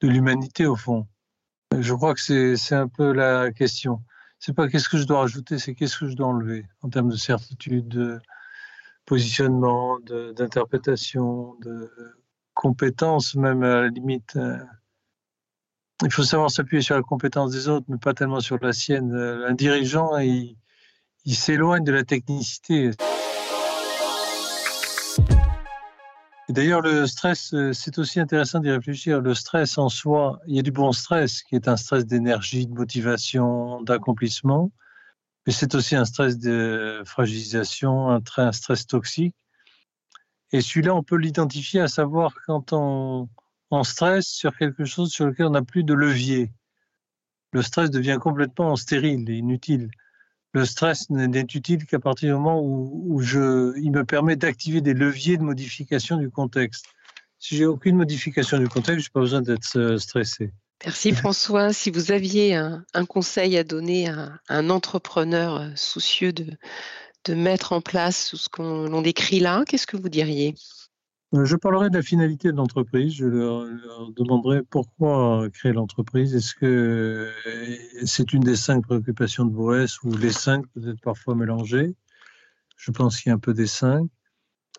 de 0.00 0.08
l'humanité 0.08 0.66
au 0.66 0.74
fond? 0.74 1.06
Je 1.78 1.94
crois 1.94 2.14
que 2.14 2.56
c'est 2.56 2.74
un 2.74 2.88
peu 2.88 3.12
la 3.12 3.52
question. 3.52 4.02
C'est 4.40 4.54
pas 4.54 4.66
qu'est-ce 4.66 4.88
que 4.88 4.98
je 4.98 5.04
dois 5.04 5.20
rajouter, 5.20 5.60
c'est 5.60 5.76
qu'est-ce 5.76 5.98
que 5.98 6.08
je 6.08 6.16
dois 6.16 6.26
enlever 6.26 6.66
en 6.80 6.88
termes 6.88 7.10
de 7.10 7.16
certitude, 7.16 7.86
de 7.86 8.18
positionnement, 9.06 10.00
d'interprétation, 10.00 11.54
de, 11.60 11.88
compétences, 12.54 13.34
même 13.34 13.62
à 13.62 13.82
la 13.82 13.88
limite. 13.88 14.36
Euh. 14.36 14.58
Il 16.04 16.12
faut 16.12 16.24
savoir 16.24 16.50
s'appuyer 16.50 16.82
sur 16.82 16.96
la 16.96 17.02
compétence 17.02 17.52
des 17.52 17.68
autres, 17.68 17.86
mais 17.88 17.98
pas 17.98 18.14
tellement 18.14 18.40
sur 18.40 18.58
la 18.60 18.72
sienne. 18.72 19.14
Un 19.14 19.54
dirigeant, 19.54 20.18
il 20.18 20.56
s'éloigne 21.26 21.84
de 21.84 21.92
la 21.92 22.02
technicité. 22.02 22.90
D'ailleurs, 26.52 26.82
le 26.82 27.06
stress, 27.06 27.54
euh, 27.54 27.72
c'est 27.72 27.98
aussi 27.98 28.20
intéressant 28.20 28.58
d'y 28.58 28.70
réfléchir. 28.70 29.22
Le 29.22 29.32
stress 29.32 29.78
en 29.78 29.88
soi, 29.88 30.38
il 30.46 30.56
y 30.56 30.58
a 30.58 30.62
du 30.62 30.70
bon 30.70 30.92
stress 30.92 31.42
qui 31.42 31.54
est 31.54 31.66
un 31.66 31.78
stress 31.78 32.04
d'énergie, 32.04 32.66
de 32.66 32.74
motivation, 32.74 33.80
d'accomplissement, 33.82 34.70
mais 35.46 35.52
c'est 35.52 35.74
aussi 35.74 35.96
un 35.96 36.04
stress 36.04 36.38
de 36.38 37.02
fragilisation, 37.06 38.10
un, 38.10 38.52
stress 38.52 38.86
toxique. 38.86 39.34
Et 40.52 40.60
celui-là, 40.60 40.94
on 40.94 41.02
peut 41.02 41.16
l'identifier 41.16 41.80
à 41.80 41.88
savoir 41.88 42.34
quand 42.46 42.72
on, 42.72 43.28
on 43.70 43.84
stresse 43.84 44.26
sur 44.26 44.56
quelque 44.56 44.84
chose 44.84 45.10
sur 45.10 45.26
lequel 45.26 45.46
on 45.46 45.50
n'a 45.50 45.62
plus 45.62 45.84
de 45.84 45.94
levier. 45.94 46.52
Le 47.52 47.62
stress 47.62 47.90
devient 47.90 48.18
complètement 48.20 48.76
stérile 48.76 49.28
et 49.30 49.36
inutile 49.36 49.90
le 50.52 50.64
stress 50.64 51.08
n'est 51.10 51.40
utile 51.40 51.86
qu'à 51.86 51.98
partir 51.98 52.28
du 52.28 52.34
moment 52.34 52.60
où, 52.62 53.20
je, 53.22 53.78
il 53.78 53.90
me 53.90 54.04
permet 54.04 54.36
d'activer 54.36 54.80
des 54.80 54.94
leviers 54.94 55.38
de 55.38 55.42
modification 55.42 56.16
du 56.16 56.30
contexte. 56.30 56.86
Si 57.38 57.56
j'ai 57.56 57.66
aucune 57.66 57.96
modification 57.96 58.58
du 58.58 58.68
contexte, 58.68 59.00
je 59.00 59.08
n'ai 59.08 59.12
pas 59.12 59.20
besoin 59.20 59.40
d'être 59.40 59.76
euh, 59.76 59.98
stressé. 59.98 60.52
Merci 60.84 61.12
François. 61.14 61.72
Si 61.72 61.90
vous 61.90 62.12
aviez 62.12 62.54
un, 62.54 62.84
conseil 63.08 63.56
à 63.56 63.64
donner 63.64 64.08
à 64.08 64.38
un 64.48 64.70
entrepreneur 64.70 65.56
euh, 65.56 65.68
soucieux 65.74 66.32
de, 66.32 66.46
de 67.24 67.34
mettre 67.34 67.72
en 67.72 67.80
place 67.80 68.34
ce 68.34 68.48
qu'on 68.48 69.02
décrit 69.02 69.40
là, 69.40 69.64
qu'est-ce 69.66 69.86
que 69.86 69.96
vous 69.96 70.08
diriez? 70.08 70.54
Euh, 71.34 71.46
je 71.46 71.56
parlerai 71.56 71.88
de 71.88 71.96
la 71.96 72.02
finalité 72.02 72.52
de 72.52 72.56
l'entreprise. 72.56 73.14
Je 73.14 73.24
leur, 73.24 73.66
demanderai 74.16 74.62
pourquoi 74.62 75.48
créer 75.50 75.72
l'entreprise. 75.72 76.34
Est-ce 76.34 76.54
que 76.54 76.66
euh, 76.66 77.76
c'est 78.04 78.32
une 78.32 78.42
des 78.42 78.56
cinq 78.56 78.82
préoccupations 78.82 79.46
de 79.46 79.50
Boès 79.50 80.02
ou 80.02 80.14
les 80.16 80.32
cinq 80.32 80.66
peut-être 80.74 81.00
parfois 81.00 81.34
mélangées? 81.34 81.94
Je 82.76 82.90
pense 82.90 83.18
qu'il 83.18 83.30
y 83.30 83.32
a 83.32 83.36
un 83.36 83.38
peu 83.38 83.54
des 83.54 83.66
cinq. 83.66 84.08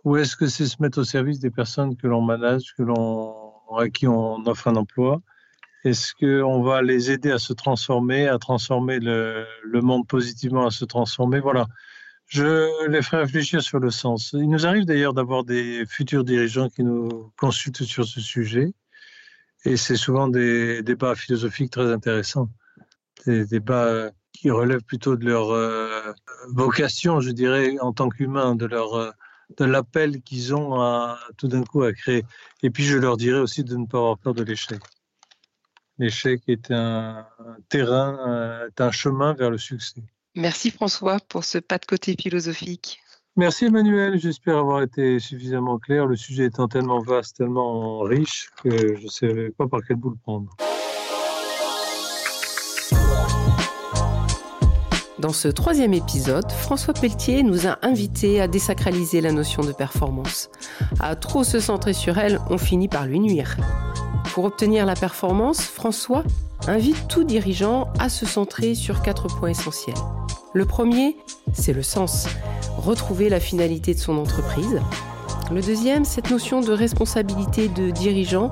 Ou 0.04 0.18
est-ce 0.18 0.36
que 0.36 0.48
c'est 0.48 0.66
se 0.66 0.82
mettre 0.82 1.00
au 1.00 1.04
service 1.06 1.40
des 1.40 1.50
personnes 1.50 1.96
que 1.96 2.08
l'on 2.08 2.22
manage, 2.22 2.74
que 2.78 2.84
l'on, 2.84 3.34
à 3.78 3.90
qui 3.90 4.08
on 4.08 4.46
offre 4.46 4.68
un 4.68 4.76
emploi? 4.76 5.22
Est-ce 5.86 6.14
qu'on 6.14 6.62
va 6.62 6.82
les 6.82 7.10
aider 7.10 7.32
à 7.32 7.40
se 7.40 7.54
transformer, 7.54 8.28
à 8.28 8.38
transformer 8.38 9.00
le, 9.00 9.46
le 9.64 9.82
monde 9.82 10.06
positivement, 10.08 10.68
à 10.68 10.72
se 10.72 10.86
transformer? 10.86 11.40
Voilà 11.40 11.66
Je 12.34 12.88
les 12.88 13.04
ferai 13.04 13.18
réfléchir 13.18 13.62
sur 13.62 13.78
le 13.78 13.92
sens. 13.92 14.32
Il 14.34 14.50
nous 14.50 14.66
arrive 14.66 14.86
d'ailleurs 14.86 15.14
d'avoir 15.14 15.44
des 15.44 15.86
futurs 15.86 16.24
dirigeants 16.24 16.68
qui 16.68 16.84
nous 16.84 17.32
consultent 17.38 17.84
sur 17.84 18.06
ce 18.06 18.20
sujet. 18.22 18.74
Et 19.66 19.78
c'est 19.78 19.96
souvent 19.96 20.28
des 20.28 20.82
débats 20.82 21.14
philosophiques 21.14 21.70
très 21.70 21.94
intéressants. 21.94 22.50
Des 23.28 23.46
débats 23.46 24.10
qui 24.32 24.50
relèvent 24.50 24.82
plutôt 24.82 25.16
de 25.16 25.26
leur 25.28 25.52
euh, 25.52 26.12
vocation, 26.48 27.20
je 27.20 27.30
dirais, 27.30 27.78
en 27.82 27.94
tant 27.94 28.10
qu'humains, 28.10 28.56
de 28.56 28.66
leur 28.66 28.96
euh, 28.96 29.12
de 29.60 29.66
l'appel 29.66 30.20
qu'ils 30.24 30.56
ont 30.56 30.82
à, 30.82 31.20
tout 31.38 31.48
d'un 31.48 31.64
coup 31.64 31.84
à 31.84 31.94
créer. 31.94 32.26
Et 32.64 32.72
puis 32.72 32.84
je 32.84 32.98
leur 32.98 33.16
dirais 33.16 33.42
aussi 33.42 33.64
de 33.64 33.78
ne 33.78 33.86
pas 33.86 34.00
avoir 34.00 34.18
peur 34.18 34.34
de 34.34 34.42
l'échec. 34.42 34.82
L'échec 36.00 36.42
est 36.48 36.72
un, 36.72 37.28
terrain, 37.70 38.66
est 38.66 38.82
un 38.82 38.90
chemin 38.90 39.36
vers 39.36 39.52
le 39.52 39.60
succès. 39.60 40.02
Merci 40.36 40.72
François 40.72 41.20
pour 41.30 41.44
ce 41.44 41.60
pas 41.60 41.78
de 41.78 41.86
côté 41.86 42.16
philosophique. 42.20 43.00
Merci 43.36 43.66
Emmanuel, 43.66 44.20
j'espère 44.20 44.58
avoir 44.58 44.82
été 44.84 45.20
suffisamment 45.20 45.80
clair, 45.80 46.06
le 46.06 46.16
sujet 46.16 46.46
étant 46.46 46.68
tellement 46.68 47.02
vaste, 47.02 47.38
tellement 47.38 48.00
riche 48.02 48.50
que 48.64 48.96
je 48.96 49.04
ne 49.04 49.10
sais 49.10 49.50
pas 49.58 49.68
par 49.68 49.82
quel 49.88 49.98
bout 49.98 50.12
le 50.12 50.16
prendre. 50.16 50.56
Dans 55.20 55.34
ce 55.34 55.48
troisième 55.48 55.94
épisode, 55.94 56.52
François 56.52 56.94
Pelletier 56.94 57.44
nous 57.44 57.66
a 57.66 57.80
invités 57.82 58.42
à 58.42 58.48
désacraliser 58.48 59.22
la 59.22 59.32
notion 59.32 59.64
de 59.64 59.72
performance. 59.72 60.50
À 61.00 61.16
trop 61.16 61.44
se 61.44 61.60
centrer 61.60 61.94
sur 61.94 62.18
elle, 62.18 62.40
on 62.50 62.58
finit 62.58 62.90
par 62.90 63.06
lui 63.06 63.20
nuire. 63.20 63.56
Pour 64.34 64.46
obtenir 64.46 64.86
la 64.86 64.96
performance, 64.96 65.62
François 65.62 66.24
invite 66.68 67.08
tout 67.08 67.24
dirigeant 67.24 67.92
à 68.00 68.10
se 68.10 68.26
centrer 68.26 68.76
sur 68.76 69.02
quatre 69.02 69.28
points 69.28 69.52
essentiels. 69.52 69.96
Le 70.56 70.66
premier, 70.66 71.18
c'est 71.52 71.74
le 71.74 71.82
sens, 71.82 72.28
retrouver 72.78 73.28
la 73.28 73.40
finalité 73.40 73.96
de 73.96 74.00
son 74.00 74.20
entreprise. 74.20 74.80
Le 75.52 75.62
deuxième, 75.62 76.06
cette 76.06 76.30
notion 76.30 76.62
de 76.62 76.72
responsabilité 76.72 77.70
de 77.70 77.90
dirigeant 77.90 78.52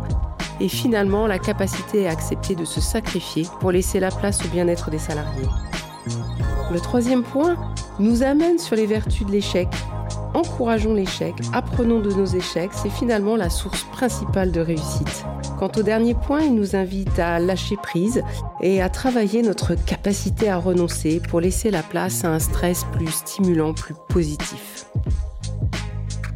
et 0.60 0.68
finalement 0.68 1.28
la 1.28 1.38
capacité 1.38 2.08
à 2.08 2.12
accepter 2.12 2.56
de 2.56 2.66
se 2.66 2.82
sacrifier 2.82 3.46
pour 3.60 3.72
laisser 3.72 4.00
la 4.00 4.10
place 4.10 4.44
au 4.44 4.48
bien-être 4.48 4.90
des 4.90 4.98
salariés. 4.98 5.48
Le 6.72 6.80
troisième 6.80 7.22
point 7.22 7.56
nous 8.00 8.24
amène 8.24 8.58
sur 8.58 8.76
les 8.76 8.88
vertus 8.88 9.28
de 9.28 9.32
l'échec. 9.32 9.68
Encourageons 10.34 10.94
l'échec, 10.94 11.36
apprenons 11.52 12.00
de 12.00 12.12
nos 12.12 12.26
échecs, 12.26 12.72
c'est 12.74 12.90
finalement 12.90 13.36
la 13.36 13.50
source 13.50 13.84
principale 13.86 14.52
de 14.52 14.62
réussite. 14.62 15.26
Quant 15.60 15.72
au 15.76 15.84
dernier 15.84 16.14
point, 16.14 16.42
il 16.42 16.56
nous 16.56 16.76
invite 16.76 17.20
à 17.20 17.40
lâcher 17.40 17.76
prise 17.76 18.24
et 18.62 18.82
à 18.82 18.90
travailler 18.90 19.42
notre 19.42 19.76
capacité 19.76 20.50
à 20.50 20.58
renoncer 20.58 21.20
pour 21.20 21.42
laisser 21.42 21.70
la 21.70 21.84
place 21.84 22.24
à 22.24 22.30
un 22.30 22.40
stress 22.40 22.86
plus 22.94 23.12
stimulant, 23.12 23.74
plus 23.74 23.96
positif. 24.08 24.86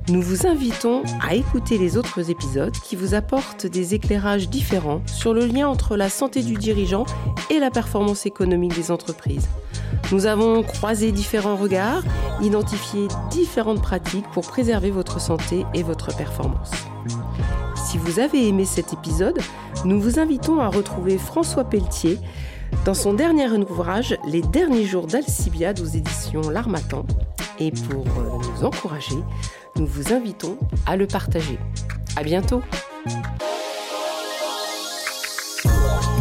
Nous 0.07 0.21
vous 0.21 0.45
invitons 0.45 1.01
à 1.27 1.33
écouter 1.33 1.79
les 1.79 1.97
autres 1.97 2.29
épisodes 2.29 2.73
qui 2.83 2.95
vous 2.95 3.15
apportent 3.15 3.65
des 3.65 3.95
éclairages 3.95 4.49
différents 4.49 5.01
sur 5.07 5.33
le 5.33 5.47
lien 5.47 5.67
entre 5.67 5.97
la 5.97 6.09
santé 6.09 6.43
du 6.43 6.53
dirigeant 6.53 7.07
et 7.49 7.57
la 7.57 7.71
performance 7.71 8.27
économique 8.27 8.75
des 8.75 8.91
entreprises. 8.91 9.49
Nous 10.11 10.27
avons 10.27 10.61
croisé 10.61 11.11
différents 11.11 11.55
regards, 11.55 12.03
identifié 12.39 13.07
différentes 13.31 13.81
pratiques 13.81 14.29
pour 14.31 14.45
préserver 14.45 14.91
votre 14.91 15.19
santé 15.19 15.65
et 15.73 15.81
votre 15.81 16.15
performance. 16.15 16.71
Si 17.75 17.97
vous 17.97 18.19
avez 18.19 18.47
aimé 18.47 18.65
cet 18.65 18.93
épisode, 18.93 19.39
nous 19.85 19.99
vous 19.99 20.19
invitons 20.19 20.59
à 20.59 20.67
retrouver 20.67 21.17
François 21.17 21.63
Pelletier 21.63 22.19
dans 22.85 22.93
son 22.93 23.13
dernier 23.13 23.49
ouvrage 23.49 24.15
Les 24.27 24.41
derniers 24.41 24.85
jours 24.85 25.07
d'Alcibiade 25.07 25.79
aux 25.79 25.85
éditions 25.85 26.49
L'Armatan. 26.51 27.05
Et 27.57 27.71
pour 27.71 28.05
euh, 28.05 28.37
nous 28.53 28.65
encourager, 28.65 29.15
nous 29.77 29.85
vous 29.85 30.13
invitons 30.13 30.57
à 30.85 30.95
le 30.95 31.07
partager. 31.07 31.57
À 32.15 32.23
bientôt! 32.23 32.61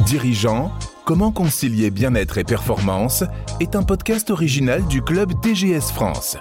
Dirigeant, 0.07 0.73
comment 1.05 1.33
concilier 1.33 1.91
bien-être 1.91 2.39
et 2.39 2.45
performance 2.45 3.25
est 3.61 3.77
un 3.77 3.83
podcast 3.83 4.31
original 4.31 4.85
du 4.87 5.03
club 5.03 5.33
TGS 5.41 5.93
France. 5.93 6.37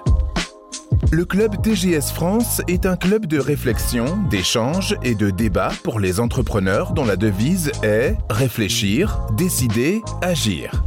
Le 1.11 1.25
club 1.25 1.61
TGS 1.61 2.11
France 2.13 2.61
est 2.67 2.85
un 2.85 2.95
club 2.95 3.27
de 3.27 3.37
réflexion, 3.37 4.05
d'échange 4.29 4.95
et 5.03 5.15
de 5.15 5.29
débat 5.29 5.71
pour 5.83 5.99
les 5.99 6.19
entrepreneurs 6.19 6.93
dont 6.93 7.05
la 7.05 7.15
devise 7.15 7.71
est 7.83 8.15
réfléchir, 8.29 9.19
décider, 9.37 10.01
agir. 10.21 10.83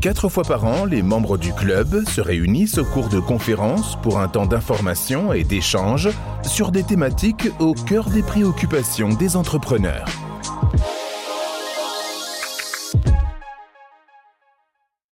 Quatre 0.00 0.30
fois 0.30 0.44
par 0.44 0.64
an, 0.64 0.86
les 0.86 1.02
membres 1.02 1.36
du 1.36 1.52
club 1.52 2.08
se 2.08 2.22
réunissent 2.22 2.78
au 2.78 2.86
cours 2.86 3.10
de 3.10 3.20
conférences 3.20 3.98
pour 4.00 4.18
un 4.18 4.28
temps 4.28 4.46
d'information 4.46 5.34
et 5.34 5.44
d'échange 5.44 6.08
sur 6.42 6.72
des 6.72 6.84
thématiques 6.84 7.50
au 7.58 7.74
cœur 7.74 8.08
des 8.08 8.22
préoccupations 8.22 9.10
des 9.10 9.36
entrepreneurs. 9.36 10.06